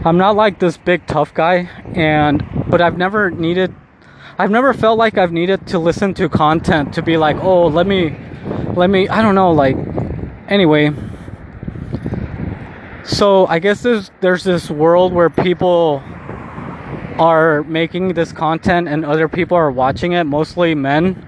I'm 0.06 0.18
not 0.18 0.36
like 0.36 0.60
this 0.60 0.76
big 0.76 1.06
tough 1.06 1.34
guy 1.34 1.68
and 1.94 2.44
but 2.68 2.80
I've 2.80 2.96
never 2.96 3.28
needed 3.30 3.74
I've 4.38 4.50
never 4.50 4.72
felt 4.72 4.98
like 4.98 5.18
I've 5.18 5.32
needed 5.32 5.66
to 5.68 5.78
listen 5.78 6.14
to 6.14 6.28
content 6.28 6.94
to 6.94 7.02
be 7.02 7.16
like, 7.16 7.36
"Oh, 7.42 7.66
let 7.66 7.86
me 7.86 8.14
let 8.74 8.90
me 8.90 9.08
I 9.08 9.22
don't 9.22 9.34
know, 9.34 9.50
like 9.50 9.76
anyway. 10.46 10.92
So, 13.02 13.46
I 13.46 13.58
guess 13.60 13.82
there's 13.82 14.10
there's 14.20 14.44
this 14.44 14.70
world 14.70 15.12
where 15.12 15.30
people 15.30 16.02
are 17.18 17.62
making 17.64 18.14
this 18.14 18.30
content 18.30 18.88
and 18.88 19.04
other 19.04 19.28
people 19.28 19.56
are 19.56 19.70
watching 19.70 20.12
it, 20.12 20.24
mostly 20.24 20.74
men. 20.74 21.26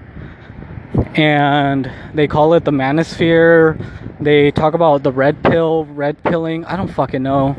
And 1.15 1.91
they 2.15 2.29
call 2.29 2.55
it 2.55 2.65
the 2.65 2.71
manosphere. 2.71 3.83
They 4.21 4.51
talk 4.51 4.75
about 4.75 5.03
the 5.03 5.13
red 5.13 5.43
pill, 5.43 5.87
red 5.87 6.23
pilling. 6.25 6.65
I 6.65 6.77
don't 6.77 6.93
fucking 6.93 7.23
know. 7.23 7.57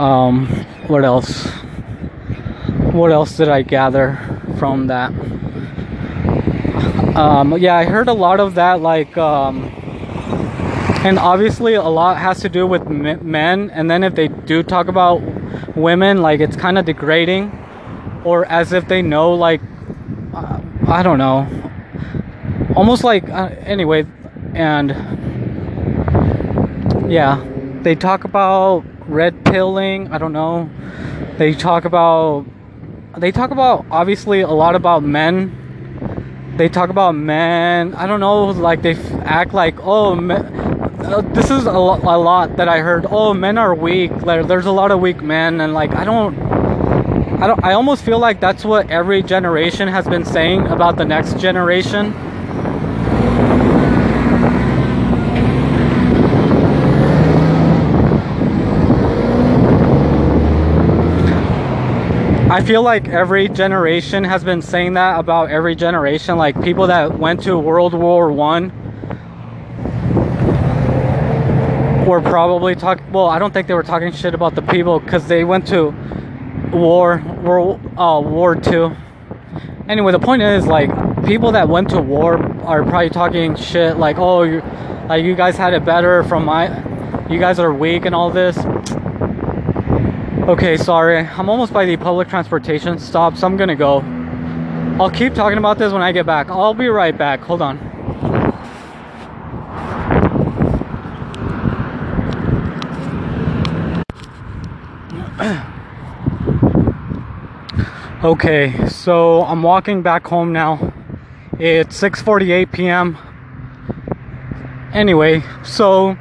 Um, 0.00 0.46
what 0.86 1.04
else? 1.04 1.46
What 2.94 3.12
else 3.12 3.36
did 3.36 3.48
I 3.48 3.60
gather 3.60 4.18
from 4.58 4.86
that? 4.86 5.12
Um, 7.14 7.58
yeah, 7.58 7.76
I 7.76 7.84
heard 7.84 8.08
a 8.08 8.14
lot 8.14 8.40
of 8.40 8.54
that, 8.54 8.80
like, 8.80 9.18
um, 9.18 9.64
and 11.04 11.18
obviously 11.18 11.74
a 11.74 11.82
lot 11.82 12.16
has 12.16 12.40
to 12.40 12.48
do 12.48 12.66
with 12.66 12.88
men. 12.88 13.68
And 13.68 13.90
then 13.90 14.02
if 14.02 14.14
they 14.14 14.28
do 14.28 14.62
talk 14.62 14.88
about 14.88 15.20
women, 15.76 16.22
like, 16.22 16.40
it's 16.40 16.56
kind 16.56 16.78
of 16.78 16.86
degrading, 16.86 17.52
or 18.24 18.46
as 18.46 18.72
if 18.72 18.88
they 18.88 19.02
know, 19.02 19.34
like, 19.34 19.60
uh, 20.32 20.60
I 20.88 21.02
don't 21.02 21.18
know, 21.18 21.46
almost 22.74 23.04
like, 23.04 23.28
uh, 23.28 23.50
anyway, 23.64 24.06
and 24.54 24.92
yeah, 27.06 27.44
they 27.82 27.94
talk 27.94 28.24
about 28.24 28.86
red 29.10 29.44
pilling. 29.44 30.12
I 30.12 30.18
don't 30.18 30.32
know. 30.32 30.70
They 31.38 31.54
talk 31.54 31.84
about 31.84 32.46
they 33.18 33.32
talk 33.32 33.50
about 33.50 33.86
obviously 33.90 34.40
a 34.40 34.50
lot 34.50 34.74
about 34.74 35.02
men. 35.02 36.54
They 36.56 36.68
talk 36.68 36.90
about 36.90 37.14
men. 37.14 37.94
I 37.94 38.06
don't 38.06 38.20
know. 38.20 38.46
Like 38.46 38.82
they 38.82 38.94
act 38.94 39.52
like 39.52 39.76
oh, 39.80 40.14
uh, 40.14 41.20
this 41.32 41.50
is 41.50 41.66
a, 41.66 41.72
lo- 41.72 42.00
a 42.02 42.18
lot 42.18 42.56
that 42.56 42.68
I 42.68 42.80
heard. 42.80 43.06
Oh, 43.08 43.34
men 43.34 43.58
are 43.58 43.74
weak. 43.74 44.12
Like, 44.22 44.46
there's 44.46 44.66
a 44.66 44.72
lot 44.72 44.90
of 44.90 45.00
weak 45.00 45.22
men, 45.22 45.60
and 45.60 45.72
like 45.72 45.94
I 45.94 46.04
don't. 46.04 46.38
I 47.42 47.46
don't. 47.46 47.64
I 47.64 47.72
almost 47.72 48.04
feel 48.04 48.18
like 48.18 48.40
that's 48.40 48.64
what 48.64 48.90
every 48.90 49.22
generation 49.22 49.88
has 49.88 50.06
been 50.06 50.24
saying 50.24 50.66
about 50.66 50.96
the 50.96 51.04
next 51.04 51.38
generation 51.38 52.12
I 62.50 62.64
feel 62.64 62.82
like 62.82 63.06
every 63.06 63.48
generation 63.48 64.24
has 64.24 64.42
been 64.42 64.60
saying 64.60 64.94
that 64.94 65.20
about 65.20 65.50
every 65.50 65.76
generation. 65.76 66.36
Like 66.36 66.60
people 66.60 66.88
that 66.88 67.16
went 67.16 67.44
to 67.44 67.56
World 67.56 67.94
War 67.94 68.32
One 68.32 68.70
were 72.04 72.20
probably 72.20 72.74
talking. 72.74 73.12
Well, 73.12 73.28
I 73.28 73.38
don't 73.38 73.54
think 73.54 73.68
they 73.68 73.74
were 73.74 73.84
talking 73.84 74.10
shit 74.10 74.34
about 74.34 74.56
the 74.56 74.62
people 74.62 74.98
because 74.98 75.28
they 75.28 75.44
went 75.44 75.68
to 75.68 75.94
war, 76.72 77.22
World 77.40 77.80
uh, 77.96 78.20
War 78.20 78.56
Two. 78.56 78.96
Anyway, 79.88 80.10
the 80.10 80.18
point 80.18 80.42
is 80.42 80.66
like 80.66 80.90
people 81.24 81.52
that 81.52 81.68
went 81.68 81.90
to 81.90 82.02
war 82.02 82.36
are 82.64 82.82
probably 82.82 83.10
talking 83.10 83.54
shit 83.54 83.96
like, 83.96 84.18
"Oh, 84.18 84.42
you 84.42 84.60
like 85.08 85.22
you 85.22 85.36
guys 85.36 85.56
had 85.56 85.72
it 85.72 85.84
better 85.84 86.24
from 86.24 86.46
my, 86.46 86.66
you 87.28 87.38
guys 87.38 87.60
are 87.60 87.72
weak 87.72 88.06
and 88.06 88.14
all 88.14 88.28
this." 88.28 88.58
Okay, 90.48 90.78
sorry. 90.78 91.18
I'm 91.18 91.50
almost 91.50 91.72
by 91.72 91.84
the 91.84 91.96
public 91.98 92.28
transportation 92.28 92.98
stop, 92.98 93.36
so 93.36 93.46
I'm 93.46 93.58
gonna 93.58 93.76
go. 93.76 94.00
I'll 94.98 95.10
keep 95.10 95.34
talking 95.34 95.58
about 95.58 95.78
this 95.78 95.92
when 95.92 96.00
I 96.02 96.12
get 96.12 96.24
back. 96.24 96.48
I'll 96.48 96.72
be 96.74 96.88
right 96.88 97.16
back. 97.16 97.40
Hold 97.40 97.62
on. 97.62 97.78
okay, 108.24 108.88
so 108.88 109.44
I'm 109.44 109.62
walking 109.62 110.02
back 110.02 110.26
home 110.26 110.52
now. 110.52 110.92
It's 111.58 112.00
6:48 112.00 112.72
p.m. 112.72 113.18
Anyway, 114.92 115.44
so 115.62 116.16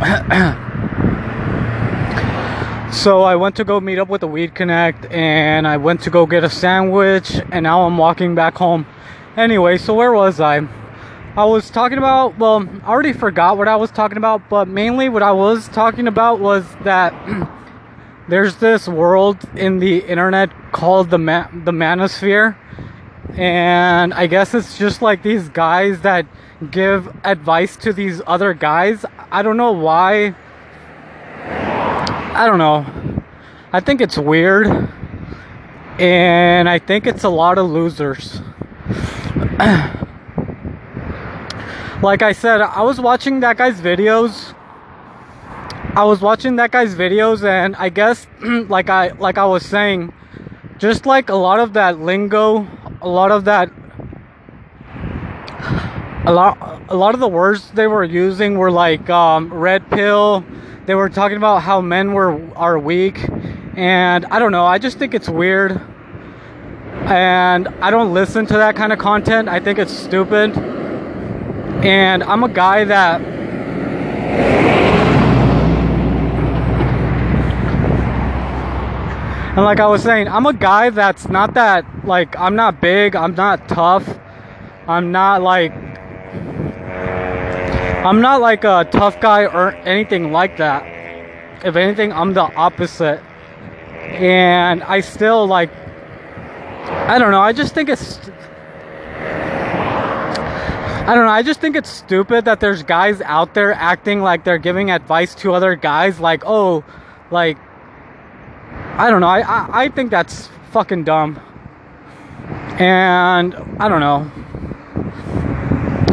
So 2.92 3.22
I 3.22 3.36
went 3.36 3.54
to 3.56 3.64
go 3.64 3.80
meet 3.80 3.98
up 3.98 4.08
with 4.08 4.20
the 4.20 4.26
Weed 4.26 4.54
Connect 4.54 5.06
and 5.12 5.66
I 5.66 5.76
went 5.76 6.02
to 6.02 6.10
go 6.10 6.26
get 6.26 6.42
a 6.42 6.50
sandwich 6.50 7.40
and 7.52 7.62
now 7.62 7.82
I'm 7.82 7.96
walking 7.96 8.34
back 8.34 8.56
home. 8.56 8.84
Anyway, 9.36 9.78
so 9.78 9.94
where 9.94 10.12
was 10.12 10.40
I? 10.40 10.68
I 11.36 11.44
was 11.44 11.70
talking 11.70 11.98
about, 11.98 12.36
well, 12.36 12.68
I 12.82 12.88
already 12.88 13.12
forgot 13.12 13.56
what 13.56 13.68
I 13.68 13.76
was 13.76 13.90
talking 13.92 14.18
about, 14.18 14.48
but 14.50 14.66
mainly 14.66 15.08
what 15.08 15.22
I 15.22 15.30
was 15.30 15.68
talking 15.68 16.08
about 16.08 16.40
was 16.40 16.64
that 16.82 17.14
there's 18.28 18.56
this 18.56 18.88
world 18.88 19.38
in 19.54 19.78
the 19.78 19.98
internet 20.00 20.50
called 20.72 21.10
the 21.10 21.18
ma- 21.18 21.48
the 21.52 21.72
manosphere 21.72 22.56
and 23.38 24.12
I 24.12 24.26
guess 24.26 24.52
it's 24.52 24.76
just 24.76 25.00
like 25.00 25.22
these 25.22 25.48
guys 25.48 26.00
that 26.00 26.26
give 26.70 27.08
advice 27.24 27.76
to 27.78 27.92
these 27.92 28.20
other 28.26 28.52
guys. 28.52 29.04
I 29.30 29.42
don't 29.42 29.56
know 29.56 29.72
why 29.72 30.34
I 32.32 32.46
don't 32.46 32.58
know. 32.58 32.86
I 33.72 33.80
think 33.80 34.00
it's 34.00 34.16
weird. 34.16 34.66
And 35.98 36.68
I 36.68 36.78
think 36.78 37.06
it's 37.06 37.24
a 37.24 37.28
lot 37.28 37.58
of 37.58 37.68
losers. 37.68 38.40
like 42.02 42.22
I 42.22 42.32
said, 42.32 42.60
I 42.60 42.82
was 42.82 43.00
watching 43.00 43.40
that 43.40 43.56
guy's 43.56 43.80
videos. 43.80 44.54
I 45.94 46.04
was 46.04 46.20
watching 46.20 46.56
that 46.56 46.70
guy's 46.70 46.94
videos 46.94 47.42
and 47.42 47.74
I 47.76 47.88
guess 47.88 48.26
like 48.40 48.88
I 48.88 49.08
like 49.08 49.36
I 49.36 49.44
was 49.44 49.66
saying 49.66 50.12
just 50.78 51.04
like 51.04 51.28
a 51.28 51.34
lot 51.34 51.58
of 51.58 51.72
that 51.72 51.98
lingo, 51.98 52.66
a 53.02 53.08
lot 53.08 53.32
of 53.32 53.44
that 53.46 53.70
a 56.24 56.32
lot 56.32 56.82
a 56.88 56.96
lot 56.96 57.14
of 57.14 57.20
the 57.20 57.28
words 57.28 57.70
they 57.72 57.86
were 57.86 58.04
using 58.04 58.56
were 58.56 58.70
like 58.70 59.10
um, 59.10 59.52
red 59.52 59.90
pill. 59.90 60.44
They 60.90 60.96
were 60.96 61.08
talking 61.08 61.36
about 61.36 61.62
how 61.62 61.80
men 61.80 62.14
were 62.14 62.52
are 62.56 62.76
weak, 62.76 63.24
and 63.76 64.26
I 64.26 64.40
don't 64.40 64.50
know. 64.50 64.66
I 64.66 64.78
just 64.78 64.98
think 64.98 65.14
it's 65.14 65.28
weird, 65.28 65.80
and 67.04 67.68
I 67.80 67.92
don't 67.92 68.12
listen 68.12 68.44
to 68.46 68.54
that 68.54 68.74
kind 68.74 68.92
of 68.92 68.98
content. 68.98 69.48
I 69.48 69.60
think 69.60 69.78
it's 69.78 69.92
stupid, 69.92 70.50
and 71.84 72.24
I'm 72.24 72.42
a 72.42 72.48
guy 72.48 72.82
that. 72.86 73.20
And 79.54 79.64
like 79.64 79.78
I 79.78 79.86
was 79.86 80.02
saying, 80.02 80.26
I'm 80.26 80.46
a 80.46 80.52
guy 80.52 80.90
that's 80.90 81.28
not 81.28 81.54
that 81.54 81.84
like 82.04 82.36
I'm 82.36 82.56
not 82.56 82.80
big, 82.80 83.14
I'm 83.14 83.36
not 83.36 83.68
tough. 83.68 84.18
I'm 84.88 85.12
not 85.12 85.40
like 85.40 85.89
I'm 88.04 88.22
not 88.22 88.40
like 88.40 88.64
a 88.64 88.88
tough 88.90 89.20
guy 89.20 89.44
or 89.44 89.72
anything 89.72 90.32
like 90.32 90.56
that. 90.56 90.86
If 91.62 91.76
anything, 91.76 92.12
I'm 92.14 92.32
the 92.32 92.42
opposite. 92.42 93.20
And 93.98 94.82
I 94.82 95.00
still 95.00 95.46
like 95.46 95.70
I 96.88 97.18
don't 97.18 97.30
know, 97.30 97.42
I 97.42 97.52
just 97.52 97.74
think 97.74 97.90
it's 97.90 98.18
I 101.06 101.14
don't 101.14 101.24
know, 101.24 101.30
I 101.30 101.42
just 101.42 101.60
think 101.60 101.76
it's 101.76 101.90
stupid 101.90 102.46
that 102.46 102.60
there's 102.60 102.82
guys 102.82 103.20
out 103.20 103.52
there 103.52 103.74
acting 103.74 104.22
like 104.22 104.44
they're 104.44 104.58
giving 104.58 104.90
advice 104.90 105.34
to 105.36 105.52
other 105.52 105.74
guys 105.74 106.20
like, 106.20 106.42
"Oh, 106.46 106.84
like 107.30 107.58
I 108.96 109.10
don't 109.10 109.20
know. 109.20 109.28
I 109.28 109.40
I, 109.40 109.84
I 109.84 109.88
think 109.88 110.10
that's 110.10 110.48
fucking 110.70 111.04
dumb. 111.04 111.38
And 112.78 113.54
I 113.78 113.88
don't 113.88 114.00
know. 114.00 114.30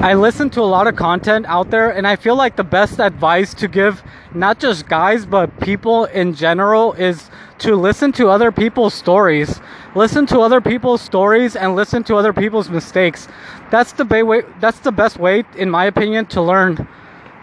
I 0.07 0.13
listen 0.13 0.49
to 0.51 0.61
a 0.61 0.71
lot 0.77 0.87
of 0.87 0.95
content 0.95 1.45
out 1.47 1.69
there, 1.69 1.89
and 1.89 2.07
I 2.07 2.15
feel 2.15 2.37
like 2.37 2.55
the 2.55 2.63
best 2.63 2.97
advice 2.97 3.53
to 3.55 3.67
give, 3.67 4.01
not 4.33 4.57
just 4.57 4.87
guys, 4.87 5.25
but 5.25 5.59
people 5.59 6.05
in 6.05 6.33
general, 6.33 6.93
is 6.93 7.29
to 7.57 7.75
listen 7.75 8.13
to 8.13 8.29
other 8.29 8.49
people's 8.49 8.93
stories. 8.93 9.59
Listen 9.95 10.25
to 10.27 10.39
other 10.39 10.61
people's 10.61 11.01
stories 11.01 11.57
and 11.57 11.75
listen 11.75 12.05
to 12.05 12.15
other 12.15 12.31
people's 12.31 12.69
mistakes. 12.69 13.27
That's 13.69 13.91
the 13.91 14.05
way. 14.05 14.43
That's 14.61 14.79
the 14.79 14.93
best 14.93 15.17
way, 15.17 15.43
in 15.57 15.69
my 15.69 15.83
opinion, 15.83 16.27
to 16.27 16.41
learn, 16.41 16.87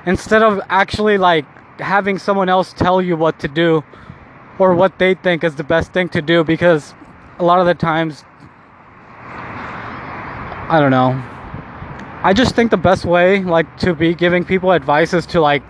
instead 0.07 0.43
of 0.43 0.59
actually 0.71 1.19
like 1.19 1.45
having 1.79 2.17
someone 2.19 2.49
else 2.49 2.73
tell 2.73 3.03
you 3.03 3.15
what 3.15 3.41
to 3.41 3.49
do 3.49 3.85
or 4.59 4.75
what 4.75 4.99
they 4.99 5.13
think 5.13 5.45
is 5.45 5.57
the 5.57 5.65
best 5.65 5.93
thing 5.93 6.09
to 6.09 6.23
do. 6.23 6.43
Because 6.43 6.95
a 7.39 7.45
lot 7.45 7.61
of 7.61 7.67
the 7.67 7.75
times, 7.75 8.25
I 10.73 10.79
don't 10.81 10.91
know 10.91 11.34
I 12.25 12.33
just 12.33 12.55
think 12.57 12.71
the 12.71 12.79
best 12.79 13.05
way, 13.05 13.45
like, 13.45 13.77
to 13.81 13.95
be 13.95 14.15
giving 14.15 14.47
people 14.47 14.73
advice 14.73 15.13
is 15.13 15.27
to, 15.27 15.43
like, 15.43 15.63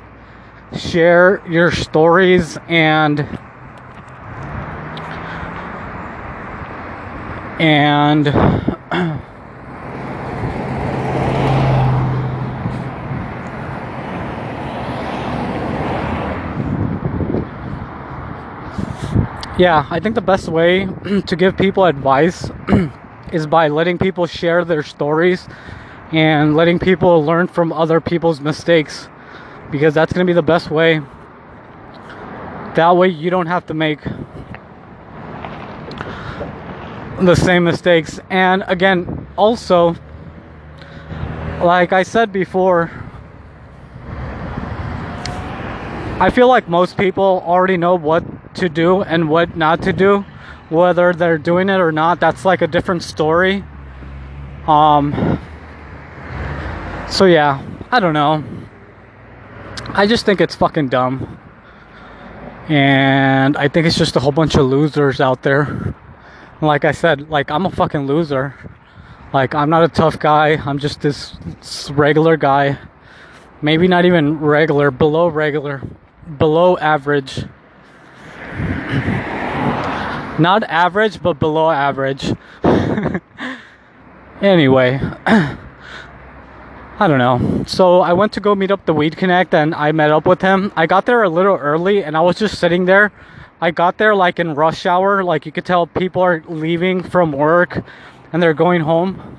share 0.79 1.43
your 1.49 1.73
stories 1.73 2.57
and. 2.69 3.19
And. 7.59 8.27
yeah, 19.59 19.89
I 19.91 19.99
think 19.99 20.15
the 20.15 20.21
best 20.21 20.47
way 20.49 20.87
to 21.27 21.35
give 21.35 21.57
people 21.57 21.85
advice 21.85 22.49
is 23.33 23.49
by 23.49 23.67
letting 23.67 23.99
people 23.99 24.27
share 24.29 24.65
their 24.65 24.85
stories 24.85 25.49
and 26.15 26.55
letting 26.55 26.79
people 26.79 27.25
learn 27.25 27.49
from 27.49 27.73
other 27.73 28.01
people's 28.01 28.41
mistakes 28.41 29.09
because 29.73 29.95
that's 29.95 30.13
going 30.13 30.25
to 30.25 30.31
be 30.31 30.35
the 30.35 30.43
best 30.43 30.71
way. 30.71 31.01
That 32.77 32.97
way, 32.97 33.09
you 33.09 33.31
don't 33.31 33.47
have 33.47 33.67
to 33.67 33.75
make 33.75 34.01
the 37.21 37.35
same 37.35 37.65
mistakes. 37.65 38.21
And 38.31 38.63
again, 38.69 39.27
also, 39.37 39.97
like 41.61 41.93
I 41.93 42.05
said 42.05 42.33
before, 42.33 42.93
I 46.21 46.31
feel 46.31 46.47
like 46.47 46.69
most 46.69 46.97
people 46.97 47.43
already 47.45 47.77
know 47.77 47.97
what 47.97 48.55
to 48.55 48.69
do 48.69 49.03
and 49.03 49.29
what 49.29 49.57
not 49.57 49.83
to 49.83 49.93
do. 49.93 50.25
Whether 50.69 51.13
they're 51.13 51.39
doing 51.39 51.69
it 51.69 51.81
or 51.81 51.91
not, 51.91 52.21
that's 52.21 52.45
like 52.45 52.63
a 52.63 52.69
different 52.69 53.03
story. 53.03 53.65
Um, 54.69 55.41
so 57.15 57.27
yeah, 57.27 57.63
I 57.93 58.01
don't 58.01 58.13
know. 58.13 58.43
I 59.91 60.09
just 60.09 60.27
think 60.27 60.41
it's 60.41 60.57
fucking 60.57 60.89
dumb. 60.89 61.39
And 62.69 63.57
I 63.57 63.69
think 63.69 63.87
it's 63.87 63.97
just 63.97 64.17
a 64.17 64.21
whole 64.21 64.33
bunch 64.33 64.57
of 64.57 64.67
losers 64.67 65.21
out 65.21 65.45
there. 65.45 65.95
Like 66.61 66.85
I 66.85 66.91
said, 66.91 67.31
like 67.31 67.53
I'm 67.53 67.67
a 67.67 67.71
fucking 67.71 68.09
loser. 68.09 68.57
Like 69.33 69.55
I'm 69.55 69.71
not 69.71 69.85
a 69.85 69.89
tough 69.89 70.19
guy. 70.19 70.57
I'm 70.57 70.81
just 70.81 71.03
this 71.03 71.37
regular 71.93 72.37
guy. 72.37 72.81
Maybe 73.63 73.87
not 73.87 74.05
even 74.07 74.41
regular, 74.41 74.91
below 74.91 75.29
regular, 75.29 75.83
below 76.37 76.77
average. 76.79 77.45
Not 80.41 80.65
average, 80.65 81.23
but 81.23 81.39
below 81.39 81.71
average. 81.71 82.35
anyway. 84.43 85.01
I 86.97 87.09
don't 87.09 87.19
know. 87.19 87.65
So 87.67 88.03
I 88.03 88.13
went 88.13 88.33
to 88.35 88.41
go 88.41 88.55
meet 88.55 88.71
up 88.71 88.87
the 88.87 88.95
Weed 88.95 89.17
Connect 89.17 89.53
and 89.53 89.75
I 89.75 89.91
met 89.91 90.13
up 90.13 90.27
with 90.27 90.41
him. 90.41 90.73
I 90.77 90.87
got 90.87 91.07
there 91.07 91.25
a 91.25 91.29
little 91.29 91.57
early 91.57 92.05
and 92.05 92.17
I 92.17 92.21
was 92.21 92.37
just 92.37 92.61
sitting 92.61 92.85
there. 92.85 93.11
I 93.61 93.73
got 93.73 93.99
there 93.99 94.15
like 94.15 94.39
in 94.39 94.55
rush 94.55 94.87
hour. 94.87 95.25
Like 95.25 95.45
you 95.45 95.51
could 95.51 95.65
tell 95.65 95.89
people 95.89 96.23
are 96.23 96.45
leaving 96.47 97.03
from 97.03 97.33
work 97.33 97.83
and 98.33 98.41
they're 98.41 98.55
going 98.55 98.83
home. 98.83 99.39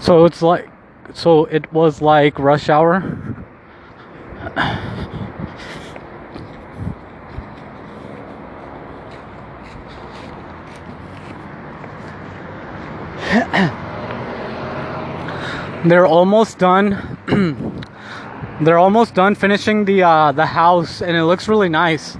So 0.00 0.24
it's 0.24 0.42
like, 0.42 0.68
so 1.12 1.44
it 1.44 1.72
was 1.72 2.02
like 2.02 2.36
rush 2.40 2.68
hour. 2.68 3.46
they're 15.84 16.06
almost 16.06 16.58
done. 16.58 17.18
they're 18.60 18.78
almost 18.78 19.14
done 19.14 19.34
finishing 19.34 19.84
the 19.84 20.02
uh, 20.02 20.32
the 20.32 20.46
house, 20.46 21.02
and 21.02 21.16
it 21.16 21.24
looks 21.24 21.48
really 21.48 21.68
nice. 21.68 22.16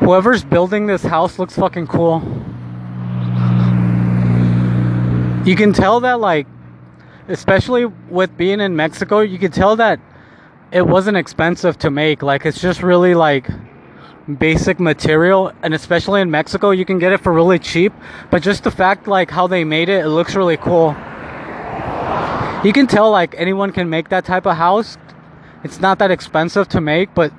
Whoever's 0.00 0.44
building 0.44 0.86
this 0.86 1.02
house 1.02 1.38
looks 1.38 1.54
fucking 1.56 1.86
cool. 1.86 2.22
You 5.44 5.56
can 5.56 5.72
tell 5.72 6.00
that, 6.00 6.20
like, 6.20 6.46
especially 7.28 7.86
with 7.86 8.36
being 8.36 8.60
in 8.60 8.76
Mexico, 8.76 9.20
you 9.20 9.38
can 9.38 9.50
tell 9.50 9.76
that 9.76 9.98
it 10.70 10.86
wasn't 10.86 11.16
expensive 11.16 11.78
to 11.78 11.90
make. 11.90 12.22
Like, 12.22 12.44
it's 12.44 12.60
just 12.60 12.82
really 12.82 13.14
like 13.14 13.48
basic 14.38 14.78
material, 14.78 15.52
and 15.62 15.72
especially 15.72 16.20
in 16.20 16.30
Mexico, 16.30 16.70
you 16.70 16.84
can 16.84 16.98
get 16.98 17.12
it 17.12 17.20
for 17.22 17.32
really 17.32 17.58
cheap. 17.58 17.94
But 18.30 18.42
just 18.42 18.62
the 18.62 18.70
fact, 18.70 19.08
like, 19.08 19.30
how 19.30 19.46
they 19.46 19.64
made 19.64 19.88
it, 19.88 20.04
it 20.04 20.08
looks 20.08 20.34
really 20.36 20.58
cool 20.58 20.94
you 22.64 22.72
can 22.72 22.86
tell 22.86 23.10
like 23.10 23.34
anyone 23.36 23.72
can 23.72 23.88
make 23.88 24.08
that 24.08 24.24
type 24.24 24.46
of 24.46 24.56
house. 24.56 24.96
It's 25.64 25.80
not 25.80 25.98
that 25.98 26.10
expensive 26.10 26.68
to 26.68 26.80
make, 26.80 27.14
but 27.14 27.32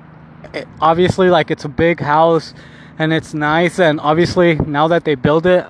it, 0.54 0.66
obviously 0.80 1.30
like 1.30 1.50
it's 1.50 1.64
a 1.64 1.68
big 1.68 2.00
house 2.00 2.54
and 2.98 3.12
it's 3.12 3.34
nice 3.34 3.78
and 3.78 4.00
obviously 4.00 4.56
now 4.56 4.88
that 4.88 5.04
they 5.04 5.14
build 5.14 5.46
it 5.46 5.66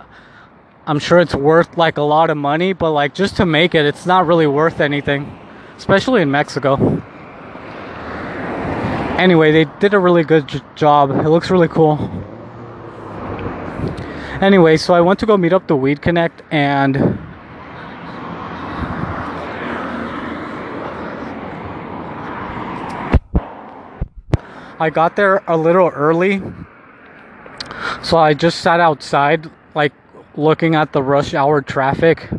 I'm 0.87 0.99
sure 0.99 1.21
it's 1.21 1.35
worth 1.35 1.77
like 1.77 1.99
a 1.99 2.03
lot 2.03 2.31
of 2.31 2.37
money, 2.37 2.73
but 2.73 2.91
like 2.91 3.15
just 3.15 3.37
to 3.37 3.47
make 3.47 3.77
it, 3.77 3.85
it's 3.85 4.07
not 4.07 4.27
really 4.27 4.49
worth 4.49 4.81
anything, 4.81 5.39
especially 5.77 6.21
in 6.21 6.33
Mexico. 6.33 7.03
Anyway, 9.17 9.53
they 9.53 9.67
did 9.79 9.93
a 9.95 10.01
really 10.01 10.25
good 10.25 10.49
j- 10.49 10.61
job. 10.75 11.11
It 11.11 11.29
looks 11.29 11.49
really 11.49 11.69
cool. 11.69 11.99
Anyway, 14.41 14.79
so 14.79 14.95
I 14.95 15.01
went 15.01 15.21
to 15.21 15.27
go 15.27 15.37
meet 15.37 15.53
up 15.53 15.69
the 15.69 15.77
Weed 15.77 16.03
Connect 16.03 16.43
and 16.51 17.19
I 24.81 24.89
got 24.89 25.15
there 25.15 25.43
a 25.47 25.59
little 25.59 25.89
early. 25.89 26.43
So 28.03 28.17
I 28.17 28.33
just 28.33 28.61
sat 28.61 28.81
outside, 28.81 29.51
like 29.75 29.93
looking 30.37 30.75
at 30.75 30.95
the 30.95 31.03
rush 31.03 31.35
hour 31.35 31.61
traffic. 31.61 32.31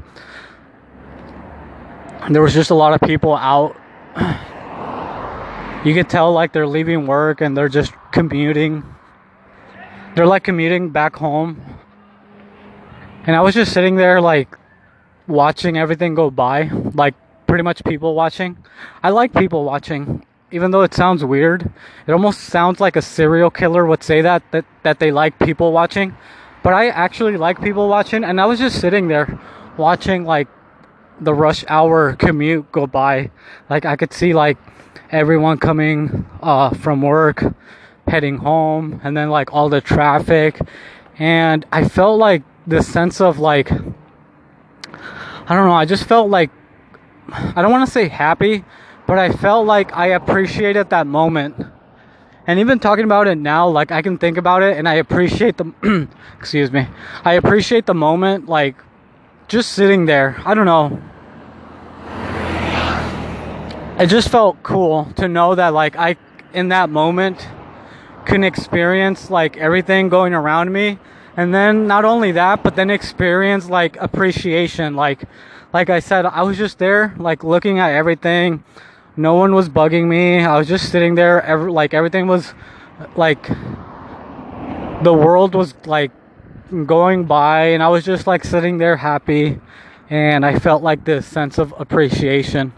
There 2.31 2.41
was 2.41 2.55
just 2.55 2.71
a 2.71 2.75
lot 2.75 2.93
of 2.93 3.07
people 3.07 3.35
out. 3.35 3.77
You 5.83 5.95
could 5.95 6.11
tell 6.11 6.31
like 6.31 6.53
they're 6.53 6.67
leaving 6.67 7.07
work 7.07 7.41
and 7.41 7.57
they're 7.57 7.67
just 7.67 7.91
commuting. 8.11 8.83
They're 10.13 10.27
like 10.27 10.43
commuting 10.43 10.91
back 10.91 11.15
home. 11.15 11.59
And 13.25 13.35
I 13.35 13.41
was 13.41 13.55
just 13.55 13.73
sitting 13.73 13.95
there 13.95 14.21
like 14.21 14.55
watching 15.25 15.79
everything 15.79 16.13
go 16.13 16.29
by, 16.29 16.69
like 16.93 17.15
pretty 17.47 17.63
much 17.63 17.83
people 17.83 18.13
watching. 18.13 18.59
I 19.01 19.09
like 19.09 19.33
people 19.33 19.63
watching, 19.63 20.23
even 20.51 20.71
though 20.71 20.81
it 20.81 20.93
sounds 20.93 21.23
weird. 21.23 21.71
It 22.07 22.11
almost 22.11 22.41
sounds 22.41 22.79
like 22.79 22.95
a 22.95 23.01
serial 23.01 23.49
killer 23.49 23.85
would 23.85 24.03
say 24.03 24.21
that 24.21 24.43
that 24.51 24.65
that 24.83 24.99
they 24.99 25.11
like 25.11 25.39
people 25.39 25.71
watching. 25.71 26.15
But 26.63 26.73
I 26.73 26.89
actually 26.89 27.37
like 27.37 27.61
people 27.61 27.87
watching 27.87 28.23
and 28.23 28.39
I 28.39 28.45
was 28.45 28.59
just 28.59 28.79
sitting 28.79 29.07
there 29.07 29.39
watching 29.77 30.25
like 30.25 30.47
the 31.19 31.33
rush 31.33 31.63
hour 31.67 32.13
commute 32.15 32.71
go 32.71 32.87
by. 32.87 33.31
Like 33.69 33.85
I 33.85 33.95
could 33.95 34.13
see 34.13 34.33
like 34.33 34.57
everyone 35.11 35.57
coming 35.57 36.25
uh, 36.41 36.71
from 36.71 37.01
work, 37.01 37.43
heading 38.07 38.37
home, 38.37 39.01
and 39.03 39.15
then 39.15 39.29
like 39.29 39.53
all 39.53 39.69
the 39.69 39.81
traffic. 39.81 40.59
And 41.19 41.65
I 41.71 41.87
felt 41.87 42.19
like 42.19 42.43
this 42.65 42.87
sense 42.87 43.21
of 43.21 43.39
like, 43.39 43.71
I 43.71 45.55
don't 45.55 45.67
know, 45.67 45.73
I 45.73 45.85
just 45.85 46.05
felt 46.05 46.29
like, 46.29 46.49
I 47.29 47.61
don't 47.61 47.71
want 47.71 47.85
to 47.85 47.91
say 47.91 48.07
happy, 48.07 48.63
but 49.07 49.17
I 49.17 49.31
felt 49.31 49.67
like 49.67 49.95
I 49.95 50.07
appreciated 50.07 50.89
that 50.89 51.07
moment. 51.07 51.55
And 52.47 52.59
even 52.59 52.79
talking 52.79 53.05
about 53.05 53.27
it 53.27 53.35
now, 53.35 53.67
like 53.67 53.91
I 53.91 54.01
can 54.01 54.17
think 54.17 54.37
about 54.37 54.63
it 54.63 54.77
and 54.77 54.87
I 54.87 54.95
appreciate 54.95 55.57
the, 55.57 56.07
excuse 56.39 56.71
me, 56.71 56.87
I 57.23 57.33
appreciate 57.33 57.85
the 57.85 57.93
moment, 57.93 58.47
like 58.47 58.75
just 59.47 59.71
sitting 59.73 60.05
there. 60.05 60.41
I 60.45 60.53
don't 60.53 60.65
know 60.65 61.01
it 64.01 64.07
just 64.07 64.29
felt 64.29 64.63
cool 64.63 65.11
to 65.15 65.27
know 65.27 65.53
that 65.53 65.69
like 65.73 65.95
I 65.95 66.17
in 66.53 66.69
that 66.69 66.89
moment 66.89 67.47
can 68.25 68.43
experience 68.43 69.29
like 69.29 69.57
everything 69.57 70.09
going 70.09 70.33
around 70.33 70.73
me 70.73 70.97
and 71.37 71.53
then 71.53 71.85
not 71.85 72.03
only 72.03 72.31
that 72.31 72.63
but 72.63 72.75
then 72.75 72.89
experience 72.89 73.69
like 73.69 73.97
appreciation 73.97 74.95
like 74.95 75.23
like 75.71 75.91
I 75.91 75.99
said 75.99 76.25
I 76.25 76.41
was 76.41 76.57
just 76.57 76.79
there 76.79 77.13
like 77.17 77.43
looking 77.43 77.77
at 77.77 77.91
everything 77.91 78.63
no 79.17 79.35
one 79.35 79.53
was 79.53 79.69
bugging 79.69 80.07
me 80.07 80.43
I 80.43 80.57
was 80.57 80.67
just 80.67 80.91
sitting 80.91 81.15
there 81.15 81.41
every, 81.43 81.71
like 81.71 81.93
everything 81.93 82.27
was 82.27 82.53
like 83.15 83.47
the 85.03 85.13
world 85.13 85.55
was 85.55 85.73
like 85.85 86.11
going 86.85 87.25
by 87.25 87.67
and 87.67 87.83
I 87.83 87.89
was 87.89 88.05
just 88.05 88.27
like 88.27 88.43
sitting 88.43 88.77
there 88.77 88.97
happy 88.97 89.59
and 90.09 90.45
I 90.45 90.59
felt 90.59 90.83
like 90.83 91.05
this 91.05 91.25
sense 91.25 91.57
of 91.57 91.73
appreciation 91.77 92.73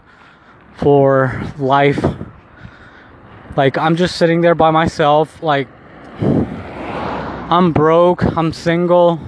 for 0.76 1.42
life. 1.58 2.04
Like, 3.56 3.76
I'm 3.76 3.96
just 3.96 4.16
sitting 4.16 4.40
there 4.40 4.54
by 4.54 4.70
myself. 4.70 5.42
Like, 5.42 5.68
I'm 6.20 7.72
broke. 7.72 8.24
I'm 8.36 8.52
single. 8.52 9.20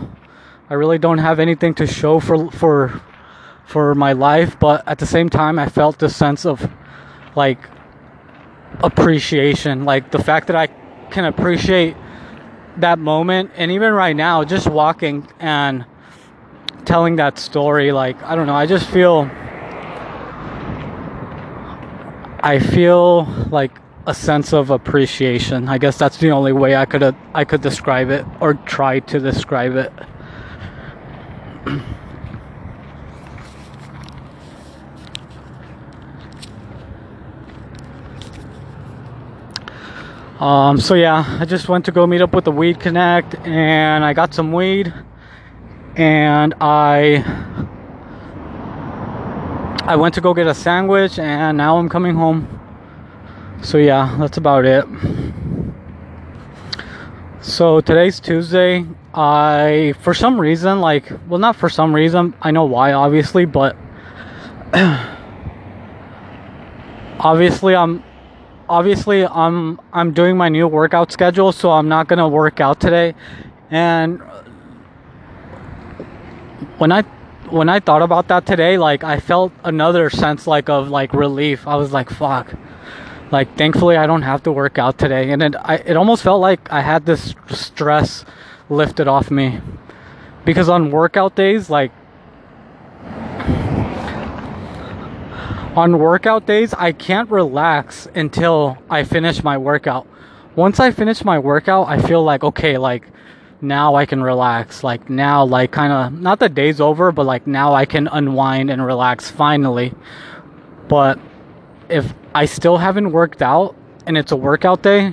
I 0.71 0.75
really 0.75 0.99
don't 0.99 1.19
have 1.19 1.39
anything 1.39 1.75
to 1.75 1.87
show 1.87 2.19
for 2.19 2.51
for 2.51 3.01
for 3.67 3.95
my 3.97 4.13
life, 4.13 4.57
but 4.61 4.87
at 4.87 4.99
the 4.99 5.07
same 5.07 5.29
time, 5.29 5.59
I 5.59 5.69
felt 5.69 5.99
this 5.99 6.15
sense 6.15 6.47
of 6.47 6.71
like 7.37 7.59
appreciation, 8.81 9.85
like 9.85 10.11
the 10.11 10.23
fact 10.23 10.49
that 10.49 10.57
I 10.57 10.67
can 11.11 11.25
appreciate 11.27 11.97
that 12.79 12.99
moment, 12.99 13.51
and 13.57 13.71
even 13.71 13.93
right 13.93 14.17
now, 14.17 14.45
just 14.45 14.67
walking 14.67 15.27
and 15.39 15.85
telling 16.85 17.17
that 17.17 17.39
story, 17.39 17.93
like 17.93 18.21
I 18.23 18.35
don't 18.35 18.47
know, 18.47 18.55
I 18.55 18.67
just 18.67 18.89
feel 18.89 19.31
I 22.41 22.59
feel 22.59 23.25
like 23.51 23.79
a 24.07 24.15
sense 24.15 24.53
of 24.53 24.71
appreciation. 24.71 25.69
I 25.69 25.79
guess 25.79 25.99
that's 25.99 26.19
the 26.19 26.31
only 26.31 26.53
way 26.53 26.77
I 26.77 26.87
could 26.87 27.15
I 27.35 27.45
could 27.45 27.61
describe 27.61 28.11
it 28.11 28.25
or 28.41 28.55
try 28.55 29.01
to 29.01 29.21
describe 29.21 29.77
it. 29.77 29.93
um, 40.41 40.79
so 40.79 40.95
yeah, 40.95 41.39
I 41.41 41.47
just 41.47 41.69
went 41.69 41.87
to 41.87 41.93
go 41.93 42.07
meet 42.07 42.21
up 42.21 42.35
with 42.35 42.45
the 42.45 42.53
Weed 42.53 42.79
Connect 42.79 43.35
and 43.47 44.05
I 44.05 44.13
got 44.13 44.35
some 44.35 44.53
weed 44.53 44.93
and 45.97 46.53
I 46.61 47.25
I 49.87 49.97
went 49.97 50.15
to 50.17 50.21
go 50.21 50.35
get 50.35 50.47
a 50.47 50.55
sandwich 50.55 51.19
and 51.19 51.57
now 51.57 51.79
I'm 51.79 51.89
coming 51.89 52.17
home. 52.17 52.49
So 53.63 53.79
yeah, 53.79 54.15
that's 54.19 54.37
about 54.37 54.67
it. 54.67 54.85
So 57.41 57.81
today's 57.81 58.21
Tuesday. 58.21 58.85
I 59.15 59.95
for 60.01 60.13
some 60.13 60.39
reason 60.39 60.81
like 60.81 61.11
well 61.29 61.39
not 61.39 61.57
for 61.57 61.71
some 61.71 61.95
reason, 61.95 62.35
I 62.43 62.51
know 62.51 62.67
why 62.67 62.93
obviously, 62.93 63.47
but 63.47 63.75
obviously 67.19 67.75
I'm 67.75 68.05
obviously 68.69 69.27
I'm 69.27 69.81
I'm 69.93 70.13
doing 70.13 70.37
my 70.37 70.49
new 70.49 70.69
workout 70.69 71.13
schedule, 71.13 71.53
so 71.53 71.71
I'm 71.71 71.89
not 71.89 72.09
to 72.19 72.29
work 72.29 72.61
out 72.61 72.81
today. 72.81 73.15
And 73.71 74.21
when 76.79 76.93
I 76.93 77.03
when 77.51 77.69
I 77.69 77.81
thought 77.81 78.03
about 78.03 78.29
that 78.29 78.47
today, 78.47 78.79
like 78.79 79.05
I 79.05 79.21
felt 79.21 79.53
another 79.65 80.11
sense 80.11 80.47
like 80.47 80.69
of 80.69 80.89
like 80.89 81.13
relief. 81.13 81.67
I 81.67 81.77
was 81.77 81.93
like, 81.93 82.11
fuck. 82.11 82.53
Like 83.31 83.57
thankfully 83.57 83.97
I 83.97 84.07
don't 84.07 84.23
have 84.23 84.43
to 84.45 84.53
work 84.53 84.79
out 84.79 84.99
today. 84.99 85.31
And 85.31 85.43
it 85.43 85.55
I 85.57 85.77
it 85.77 85.97
almost 85.97 86.23
felt 86.23 86.41
like 86.41 86.71
I 86.71 86.81
had 86.81 87.07
this 87.07 87.35
stress 87.49 88.25
lifted 88.69 89.09
off 89.09 89.31
me. 89.31 89.61
Because 90.45 90.69
on 90.69 90.91
workout 90.91 91.35
days, 91.35 91.69
like 91.69 91.91
on 95.77 95.99
workout 95.99 96.47
days, 96.47 96.73
I 96.75 96.93
can't 96.93 97.31
relax 97.31 98.09
until 98.15 98.79
I 98.89 99.05
finish 99.05 99.45
my 99.45 99.59
workout. 99.59 100.07
Once 100.55 100.81
I 100.81 100.91
finish 100.91 101.23
my 101.23 101.39
workout, 101.39 101.89
I 101.89 102.01
feel 102.01 102.23
like 102.23 102.43
okay, 102.43 102.79
like 102.79 103.07
now 103.61 103.95
I 103.95 104.07
can 104.07 104.23
relax. 104.23 104.83
Like 104.83 105.11
now, 105.11 105.45
like 105.45 105.71
kind 105.71 105.93
of 105.93 106.19
not 106.19 106.39
the 106.39 106.49
day's 106.49 106.81
over, 106.81 107.13
but 107.13 107.27
like 107.27 107.47
now 107.47 107.75
I 107.75 107.85
can 107.85 108.09
unwind 108.09 108.71
and 108.71 108.85
relax 108.85 109.31
finally. 109.31 109.93
But 110.89 111.19
if 111.89 112.15
I 112.35 112.47
still 112.47 112.79
haven't 112.79 113.13
worked 113.13 113.43
out 113.43 113.77
and 114.07 114.17
it's 114.17 114.33
a 114.33 114.37
workout 114.37 114.83
day, 114.83 115.13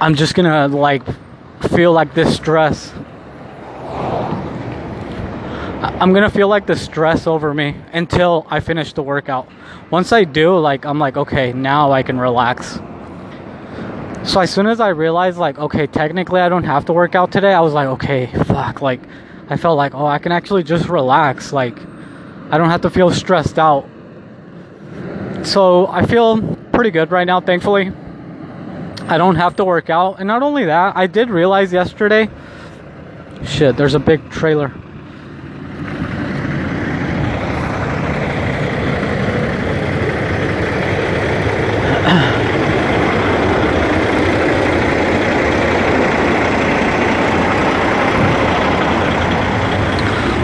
I'm 0.00 0.14
just 0.14 0.34
gonna 0.34 0.68
like 0.68 1.02
feel 1.70 1.92
like 1.92 2.14
this 2.14 2.36
stress. 2.36 2.92
I'm 5.84 6.12
gonna 6.12 6.30
feel 6.30 6.48
like 6.48 6.66
the 6.66 6.76
stress 6.76 7.26
over 7.26 7.52
me 7.52 7.76
until 7.92 8.46
I 8.48 8.60
finish 8.60 8.92
the 8.92 9.02
workout. 9.02 9.48
Once 9.90 10.12
I 10.12 10.24
do, 10.24 10.58
like, 10.58 10.84
I'm 10.84 10.98
like, 10.98 11.16
okay, 11.16 11.52
now 11.52 11.92
I 11.92 12.02
can 12.02 12.18
relax. 12.18 12.80
So 14.24 14.40
as 14.40 14.50
soon 14.50 14.66
as 14.66 14.80
I 14.80 14.88
realized, 14.88 15.36
like, 15.36 15.58
okay, 15.58 15.86
technically 15.86 16.40
I 16.40 16.48
don't 16.48 16.64
have 16.64 16.86
to 16.86 16.92
work 16.92 17.14
out 17.14 17.30
today, 17.30 17.52
I 17.52 17.60
was 17.60 17.74
like, 17.74 17.88
okay, 17.88 18.26
fuck. 18.44 18.80
Like, 18.80 19.00
I 19.48 19.56
felt 19.56 19.76
like, 19.76 19.94
oh, 19.94 20.06
I 20.06 20.18
can 20.18 20.32
actually 20.32 20.62
just 20.62 20.88
relax. 20.88 21.52
Like, 21.52 21.78
I 22.50 22.56
don't 22.56 22.70
have 22.70 22.80
to 22.82 22.90
feel 22.90 23.10
stressed 23.10 23.58
out. 23.58 23.86
So 25.42 25.86
I 25.88 26.06
feel 26.06 26.56
pretty 26.72 26.90
good 26.90 27.10
right 27.10 27.26
now, 27.26 27.40
thankfully. 27.40 27.92
I 29.02 29.18
don't 29.18 29.36
have 29.36 29.56
to 29.56 29.64
work 29.64 29.90
out. 29.90 30.18
And 30.18 30.26
not 30.26 30.42
only 30.42 30.64
that, 30.64 30.96
I 30.96 31.06
did 31.06 31.28
realize 31.28 31.72
yesterday 31.72 32.30
shit, 33.46 33.76
there's 33.76 33.94
a 33.94 33.98
big 33.98 34.30
trailer. 34.30 34.72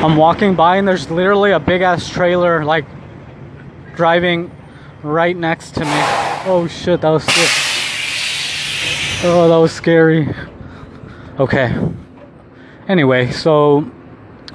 I'm 0.02 0.16
walking 0.16 0.54
by 0.54 0.76
and 0.76 0.88
there's 0.88 1.10
literally 1.10 1.50
a 1.50 1.60
big 1.60 1.82
ass 1.82 2.08
trailer 2.08 2.64
like 2.64 2.86
driving 3.94 4.50
right 5.02 5.36
next 5.36 5.74
to 5.74 5.80
me. 5.80 5.90
Oh 6.46 6.66
shit, 6.66 7.02
that 7.02 7.10
was 7.10 7.22
scary. 7.22 7.48
Oh, 9.30 9.46
that 9.46 9.56
was 9.56 9.72
scary. 9.72 10.34
Okay. 11.38 11.76
Anyway, 12.88 13.30
so 13.30 13.90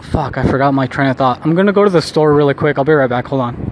fuck, 0.01 0.39
I 0.39 0.49
forgot 0.49 0.73
my 0.73 0.87
train 0.87 1.09
of 1.09 1.17
thought. 1.17 1.45
I'm 1.45 1.53
gonna 1.53 1.73
go 1.73 1.83
to 1.83 1.91
the 1.91 2.01
store 2.01 2.33
really 2.33 2.55
quick. 2.55 2.79
I'll 2.79 2.83
be 2.83 2.93
right 2.93 3.09
back. 3.09 3.27
Hold 3.27 3.41
on. 3.41 3.64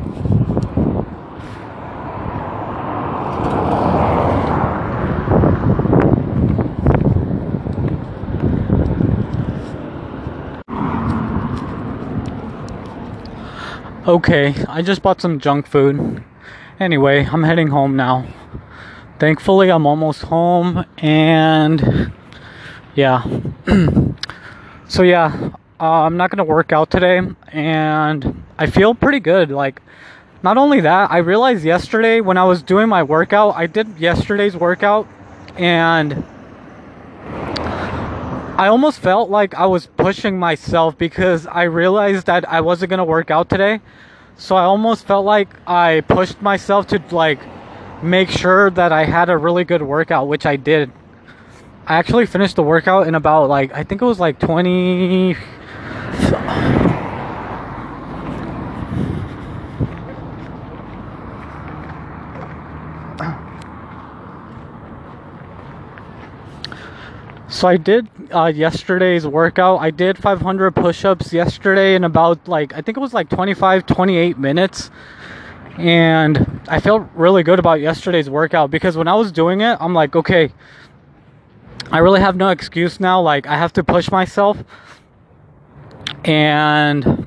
Okay, 14.06 14.54
I 14.68 14.82
just 14.82 15.02
bought 15.02 15.22
some 15.22 15.40
junk 15.40 15.66
food. 15.66 16.22
Anyway, 16.78 17.26
I'm 17.26 17.44
heading 17.44 17.70
home 17.70 17.96
now. 17.96 18.28
Thankfully, 19.18 19.70
I'm 19.72 19.86
almost 19.86 20.24
home, 20.24 20.84
and 20.98 22.12
yeah. 22.96 23.24
so, 24.90 25.04
yeah, 25.04 25.52
uh, 25.80 25.86
I'm 25.86 26.18
not 26.18 26.32
gonna 26.32 26.44
work 26.44 26.74
out 26.74 26.92
today, 26.92 27.22
and 27.48 28.44
I 28.58 28.66
feel 28.66 28.94
pretty 28.94 29.22
good. 29.22 29.52
Like, 29.52 29.82
not 30.44 30.58
only 30.58 30.82
that, 30.82 31.10
I 31.10 31.20
realized 31.20 31.64
yesterday 31.64 32.20
when 32.20 32.38
I 32.38 32.44
was 32.44 32.62
doing 32.62 32.90
my 32.90 33.04
workout, 33.04 33.56
I 33.56 33.68
did 33.68 33.88
yesterday's 33.98 34.58
workout, 34.58 35.08
and 35.56 36.26
I 38.56 38.68
almost 38.68 39.00
felt 39.00 39.32
like 39.32 39.56
I 39.56 39.66
was 39.66 39.88
pushing 39.88 40.38
myself 40.38 40.96
because 40.96 41.48
I 41.48 41.64
realized 41.64 42.28
that 42.28 42.48
I 42.48 42.62
wasn't 42.62 42.92
gonna 42.92 43.04
work 43.04 43.32
out 43.32 43.50
today. 43.50 43.82
So 44.38 44.56
I 44.56 44.64
almost 44.64 45.08
felt 45.08 45.26
like 45.26 45.50
I 45.68 46.02
pushed 46.02 46.40
myself 46.40 46.86
to 46.88 47.02
like 47.10 47.40
make 48.04 48.30
sure 48.30 48.70
that 48.72 48.92
I 48.92 49.06
had 49.06 49.30
a 49.30 49.38
really 49.38 49.64
good 49.64 49.82
workout, 49.82 50.28
which 50.28 50.46
I 50.46 50.56
did. 50.56 50.92
I 51.88 51.96
actually 51.96 52.28
finished 52.28 52.56
the 52.56 52.64
workout 52.64 53.08
in 53.08 53.16
about 53.16 53.50
like 53.50 53.74
I 53.74 53.84
think 53.84 54.04
it 54.04 54.06
was 54.06 54.20
like 54.20 54.40
20 54.40 55.36
So 67.64 67.70
I 67.70 67.78
did 67.78 68.10
uh, 68.36 68.52
yesterday's 68.54 69.26
workout. 69.26 69.78
I 69.78 69.90
did 69.90 70.18
500 70.18 70.76
push-ups 70.76 71.32
yesterday 71.32 71.96
in 71.96 72.04
about 72.04 72.46
like 72.46 72.74
I 72.74 72.82
think 72.82 72.98
it 72.98 73.00
was 73.00 73.14
like 73.14 73.30
25 73.30 73.86
28 73.86 74.38
minutes. 74.38 74.92
And 75.78 76.60
I 76.68 76.82
felt 76.82 77.08
really 77.16 77.42
good 77.42 77.60
about 77.60 77.80
yesterday's 77.80 78.30
workout 78.30 78.70
because 78.70 78.98
when 78.98 79.08
I 79.08 79.16
was 79.16 79.32
doing 79.32 79.62
it, 79.62 79.78
I'm 79.80 79.94
like, 79.94 80.14
okay, 80.14 80.52
I 81.90 82.00
really 82.00 82.20
have 82.20 82.36
no 82.36 82.50
excuse 82.50 83.00
now. 83.00 83.22
Like 83.22 83.48
I 83.48 83.56
have 83.56 83.72
to 83.80 83.84
push 83.86 84.12
myself. 84.12 84.62
And 86.26 87.26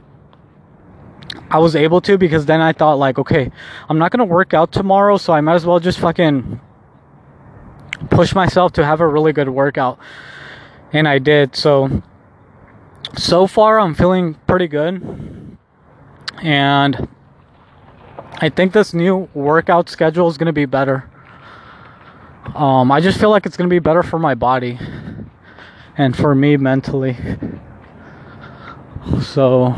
I 1.50 1.60
was 1.60 1.74
able 1.74 2.02
to 2.02 2.18
because 2.18 2.44
then 2.44 2.60
I 2.60 2.74
thought 2.74 2.98
like, 2.98 3.18
okay, 3.18 3.50
I'm 3.88 3.96
not 3.96 4.12
to 4.12 4.24
work 4.26 4.52
out 4.52 4.70
tomorrow, 4.70 5.16
so 5.16 5.32
I 5.32 5.40
might 5.40 5.54
as 5.54 5.64
well 5.64 5.80
just 5.80 5.98
fucking 5.98 6.60
push 8.10 8.34
myself 8.34 8.72
to 8.72 8.84
have 8.84 9.00
a 9.00 9.06
really 9.06 9.32
good 9.32 9.48
workout. 9.48 9.98
And 10.92 11.08
I 11.08 11.18
did. 11.18 11.56
So 11.56 12.02
so 13.16 13.46
far 13.46 13.80
I'm 13.80 13.94
feeling 13.94 14.34
pretty 14.46 14.68
good. 14.68 15.58
And 16.42 17.08
I 18.38 18.50
think 18.50 18.72
this 18.72 18.92
new 18.92 19.28
workout 19.32 19.88
schedule 19.88 20.28
is 20.28 20.36
going 20.36 20.46
to 20.46 20.52
be 20.52 20.66
better. 20.66 21.08
Um, 22.54 22.92
I 22.92 23.00
just 23.00 23.18
feel 23.18 23.30
like 23.30 23.46
it's 23.46 23.56
going 23.56 23.68
to 23.68 23.74
be 23.74 23.78
better 23.78 24.02
for 24.02 24.18
my 24.18 24.34
body 24.34 24.78
and 25.96 26.16
for 26.16 26.34
me 26.34 26.56
mentally. 26.56 27.16
So 29.22 29.74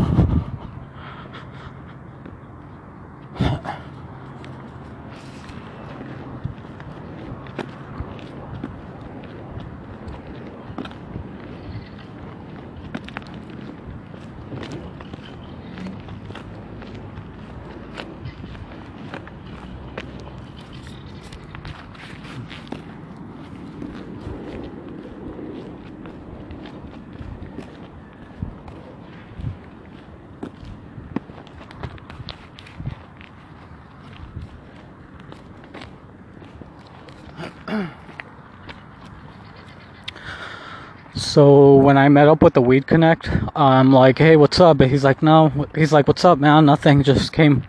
So 41.38 41.77
when 41.77 41.96
I 41.96 42.09
met 42.09 42.27
up 42.27 42.42
with 42.42 42.55
the 42.55 42.61
Weed 42.61 42.88
Connect, 42.88 43.31
I'm 43.55 43.92
like, 43.92 44.18
"Hey, 44.18 44.35
what's 44.35 44.59
up?" 44.59 44.79
But 44.79 44.88
he's 44.88 45.05
like, 45.05 45.22
"No." 45.22 45.53
He's 45.72 45.92
like, 45.92 46.09
"What's 46.09 46.24
up, 46.24 46.40
man? 46.40 46.66
Nothing. 46.66 47.05
Just 47.05 47.33
came. 47.33 47.62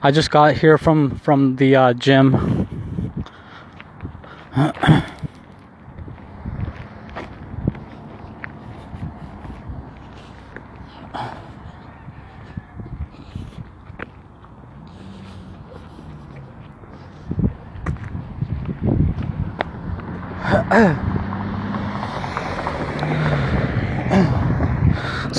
I 0.00 0.12
just 0.12 0.30
got 0.30 0.54
here 0.54 0.78
from 0.78 1.18
from 1.18 1.56
the 1.56 1.74
uh, 1.74 1.92
gym." 1.94 2.53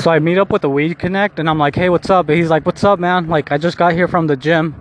So 0.05 0.11
I 0.11 0.19
meet 0.19 0.37
up 0.37 0.51
with 0.51 0.61
the 0.61 0.69
Weed 0.69 0.99
Connect 0.99 1.39
and 1.39 1.49
I'm 1.49 1.57
like, 1.57 1.73
hey, 1.73 1.89
what's 1.89 2.11
up? 2.11 2.29
And 2.29 2.37
he's 2.37 2.51
like, 2.51 2.63
what's 2.63 2.83
up, 2.83 2.99
man? 2.99 3.27
Like, 3.27 3.51
I 3.51 3.57
just 3.57 3.75
got 3.75 3.93
here 3.93 4.07
from 4.07 4.27
the 4.27 4.37
gym. 4.37 4.79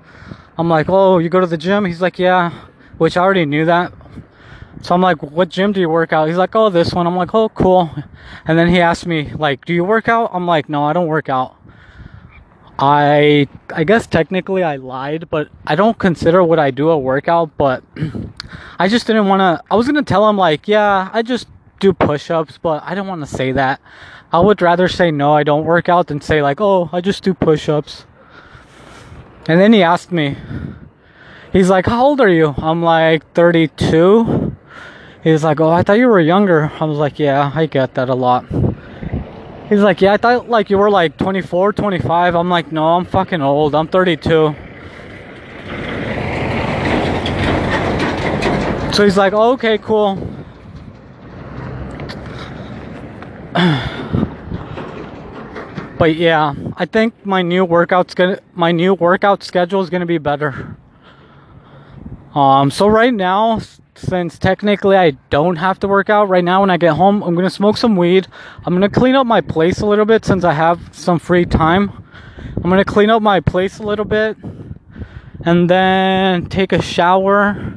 I'm 0.58 0.68
like, 0.68 0.90
oh, 0.90 1.16
you 1.16 1.30
go 1.30 1.40
to 1.40 1.46
the 1.46 1.56
gym? 1.56 1.86
He's 1.86 2.02
like, 2.02 2.18
yeah, 2.18 2.50
which 2.98 3.16
I 3.16 3.22
already 3.22 3.46
knew 3.46 3.64
that. 3.64 3.94
So 4.82 4.94
I'm 4.94 5.00
like, 5.00 5.22
what 5.22 5.48
gym 5.48 5.72
do 5.72 5.80
you 5.80 5.88
work 5.88 6.12
out? 6.12 6.28
He's 6.28 6.36
like, 6.36 6.54
oh, 6.54 6.68
this 6.68 6.92
one. 6.92 7.06
I'm 7.06 7.16
like, 7.16 7.34
oh, 7.34 7.48
cool. 7.48 7.88
And 8.44 8.58
then 8.58 8.68
he 8.68 8.82
asked 8.82 9.06
me, 9.06 9.32
like, 9.32 9.64
do 9.64 9.72
you 9.72 9.82
work 9.82 10.10
out? 10.10 10.28
I'm 10.34 10.46
like, 10.46 10.68
no, 10.68 10.84
I 10.84 10.92
don't 10.92 11.06
work 11.06 11.30
out. 11.30 11.56
I 12.78 13.48
I 13.74 13.84
guess 13.84 14.06
technically 14.06 14.62
I 14.62 14.76
lied, 14.76 15.30
but 15.30 15.48
I 15.66 15.74
don't 15.74 15.98
consider 15.98 16.44
what 16.44 16.58
I 16.58 16.70
do 16.70 16.90
a 16.90 16.98
workout, 16.98 17.56
but 17.56 17.82
I 18.78 18.88
just 18.88 19.06
didn't 19.06 19.28
want 19.28 19.40
to 19.40 19.64
I 19.70 19.76
was 19.76 19.86
going 19.86 20.04
to 20.04 20.06
tell 20.06 20.28
him 20.28 20.36
like, 20.36 20.68
yeah, 20.68 21.08
I 21.14 21.22
just 21.22 21.46
do 21.80 21.94
push-ups, 21.94 22.58
but 22.58 22.82
I 22.82 22.90
didn't 22.90 23.06
want 23.06 23.22
to 23.22 23.26
say 23.26 23.52
that. 23.52 23.80
I 24.34 24.40
would 24.40 24.60
rather 24.60 24.88
say 24.88 25.12
no, 25.12 25.32
I 25.32 25.44
don't 25.44 25.64
work 25.64 25.88
out 25.88 26.08
than 26.08 26.20
say 26.20 26.42
like, 26.42 26.60
"Oh, 26.60 26.90
I 26.92 27.00
just 27.00 27.22
do 27.22 27.34
push-ups." 27.34 28.04
And 29.46 29.60
then 29.60 29.72
he 29.72 29.80
asked 29.80 30.10
me. 30.10 30.36
He's 31.52 31.70
like, 31.70 31.86
"How 31.86 32.04
old 32.04 32.20
are 32.20 32.28
you?" 32.28 32.52
I'm 32.58 32.82
like, 32.82 33.32
"32." 33.34 34.56
He's 35.22 35.44
like, 35.44 35.60
"Oh, 35.60 35.70
I 35.70 35.84
thought 35.84 35.98
you 35.98 36.08
were 36.08 36.18
younger." 36.18 36.72
I 36.80 36.84
was 36.84 36.98
like, 36.98 37.20
"Yeah, 37.20 37.52
I 37.54 37.66
get 37.66 37.94
that 37.94 38.08
a 38.08 38.16
lot." 38.16 38.44
He's 39.68 39.82
like, 39.82 40.00
"Yeah, 40.00 40.14
I 40.14 40.16
thought 40.16 40.50
like 40.50 40.68
you 40.68 40.78
were 40.78 40.90
like 40.90 41.16
24, 41.16 41.72
25." 41.72 42.34
I'm 42.34 42.50
like, 42.50 42.72
"No, 42.72 42.96
I'm 42.96 43.04
fucking 43.04 43.40
old. 43.40 43.76
I'm 43.76 43.86
32." 43.86 44.56
So 48.94 49.04
he's 49.04 49.16
like, 49.16 49.32
oh, 49.32 49.52
"Okay, 49.52 49.78
cool." 49.78 50.18
but 55.98 56.16
yeah, 56.16 56.54
I 56.76 56.86
think 56.86 57.24
my 57.24 57.42
new 57.42 57.64
workout's 57.64 58.14
gonna 58.14 58.40
my 58.54 58.72
new 58.72 58.94
workout 58.94 59.42
schedule 59.42 59.80
is 59.80 59.90
gonna 59.90 60.06
be 60.06 60.18
better. 60.18 60.76
Um, 62.34 62.70
so 62.70 62.88
right 62.88 63.14
now, 63.14 63.60
since 63.94 64.38
technically 64.38 64.96
I 64.96 65.12
don't 65.30 65.56
have 65.56 65.78
to 65.80 65.88
work 65.88 66.10
out 66.10 66.28
right 66.28 66.42
now, 66.42 66.62
when 66.62 66.70
I 66.70 66.76
get 66.76 66.94
home, 66.94 67.22
I'm 67.22 67.34
gonna 67.34 67.50
smoke 67.50 67.76
some 67.76 67.96
weed. 67.96 68.26
I'm 68.64 68.74
gonna 68.74 68.88
clean 68.88 69.14
up 69.14 69.26
my 69.26 69.40
place 69.40 69.80
a 69.80 69.86
little 69.86 70.04
bit 70.04 70.24
since 70.24 70.42
I 70.42 70.52
have 70.52 70.80
some 70.92 71.18
free 71.18 71.44
time. 71.44 72.04
I'm 72.56 72.70
gonna 72.70 72.84
clean 72.84 73.10
up 73.10 73.22
my 73.22 73.40
place 73.40 73.78
a 73.78 73.84
little 73.84 74.04
bit, 74.04 74.36
and 75.44 75.70
then 75.70 76.46
take 76.46 76.72
a 76.72 76.82
shower, 76.82 77.74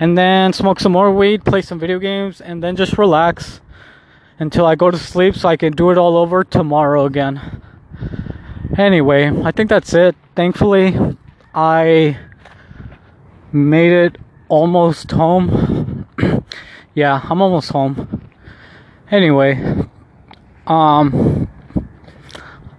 and 0.00 0.16
then 0.16 0.52
smoke 0.52 0.80
some 0.80 0.92
more 0.92 1.12
weed, 1.12 1.44
play 1.44 1.60
some 1.60 1.78
video 1.78 1.98
games, 1.98 2.40
and 2.40 2.62
then 2.62 2.76
just 2.76 2.96
relax 2.96 3.60
until 4.38 4.66
I 4.66 4.74
go 4.74 4.90
to 4.90 4.98
sleep 4.98 5.34
so 5.36 5.48
I 5.48 5.56
can 5.56 5.72
do 5.72 5.90
it 5.90 5.98
all 5.98 6.16
over 6.16 6.44
tomorrow 6.44 7.04
again. 7.04 7.62
Anyway, 8.76 9.30
I 9.44 9.52
think 9.52 9.70
that's 9.70 9.94
it. 9.94 10.14
Thankfully, 10.34 10.94
I 11.54 12.18
made 13.52 13.92
it 13.92 14.18
almost 14.48 15.10
home. 15.10 16.06
yeah, 16.94 17.20
I'm 17.24 17.40
almost 17.40 17.70
home. 17.70 18.30
Anyway, 19.10 19.86
um 20.66 21.48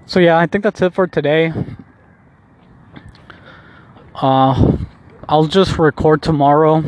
so 0.05 0.19
yeah, 0.19 0.37
I 0.37 0.45
think 0.45 0.63
that's 0.63 0.81
it 0.81 0.93
for 0.93 1.07
today. 1.07 1.53
Uh 4.13 4.77
I'll 5.29 5.47
just 5.47 5.77
record 5.77 6.21
tomorrow. 6.21 6.83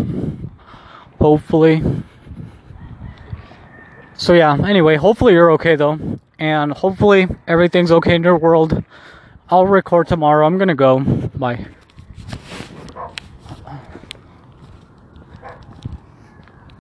Hopefully. 1.19 1.83
So 4.19 4.33
yeah, 4.33 4.53
anyway, 4.67 4.97
hopefully 4.97 5.31
you're 5.31 5.53
okay 5.53 5.77
though. 5.77 5.97
And 6.37 6.73
hopefully 6.73 7.27
everything's 7.47 7.91
okay 7.91 8.15
in 8.15 8.23
your 8.23 8.37
world. 8.37 8.83
I'll 9.49 9.65
record 9.65 10.09
tomorrow. 10.09 10.45
I'm 10.45 10.57
gonna 10.57 10.75
go. 10.75 10.99
Bye. 10.99 11.65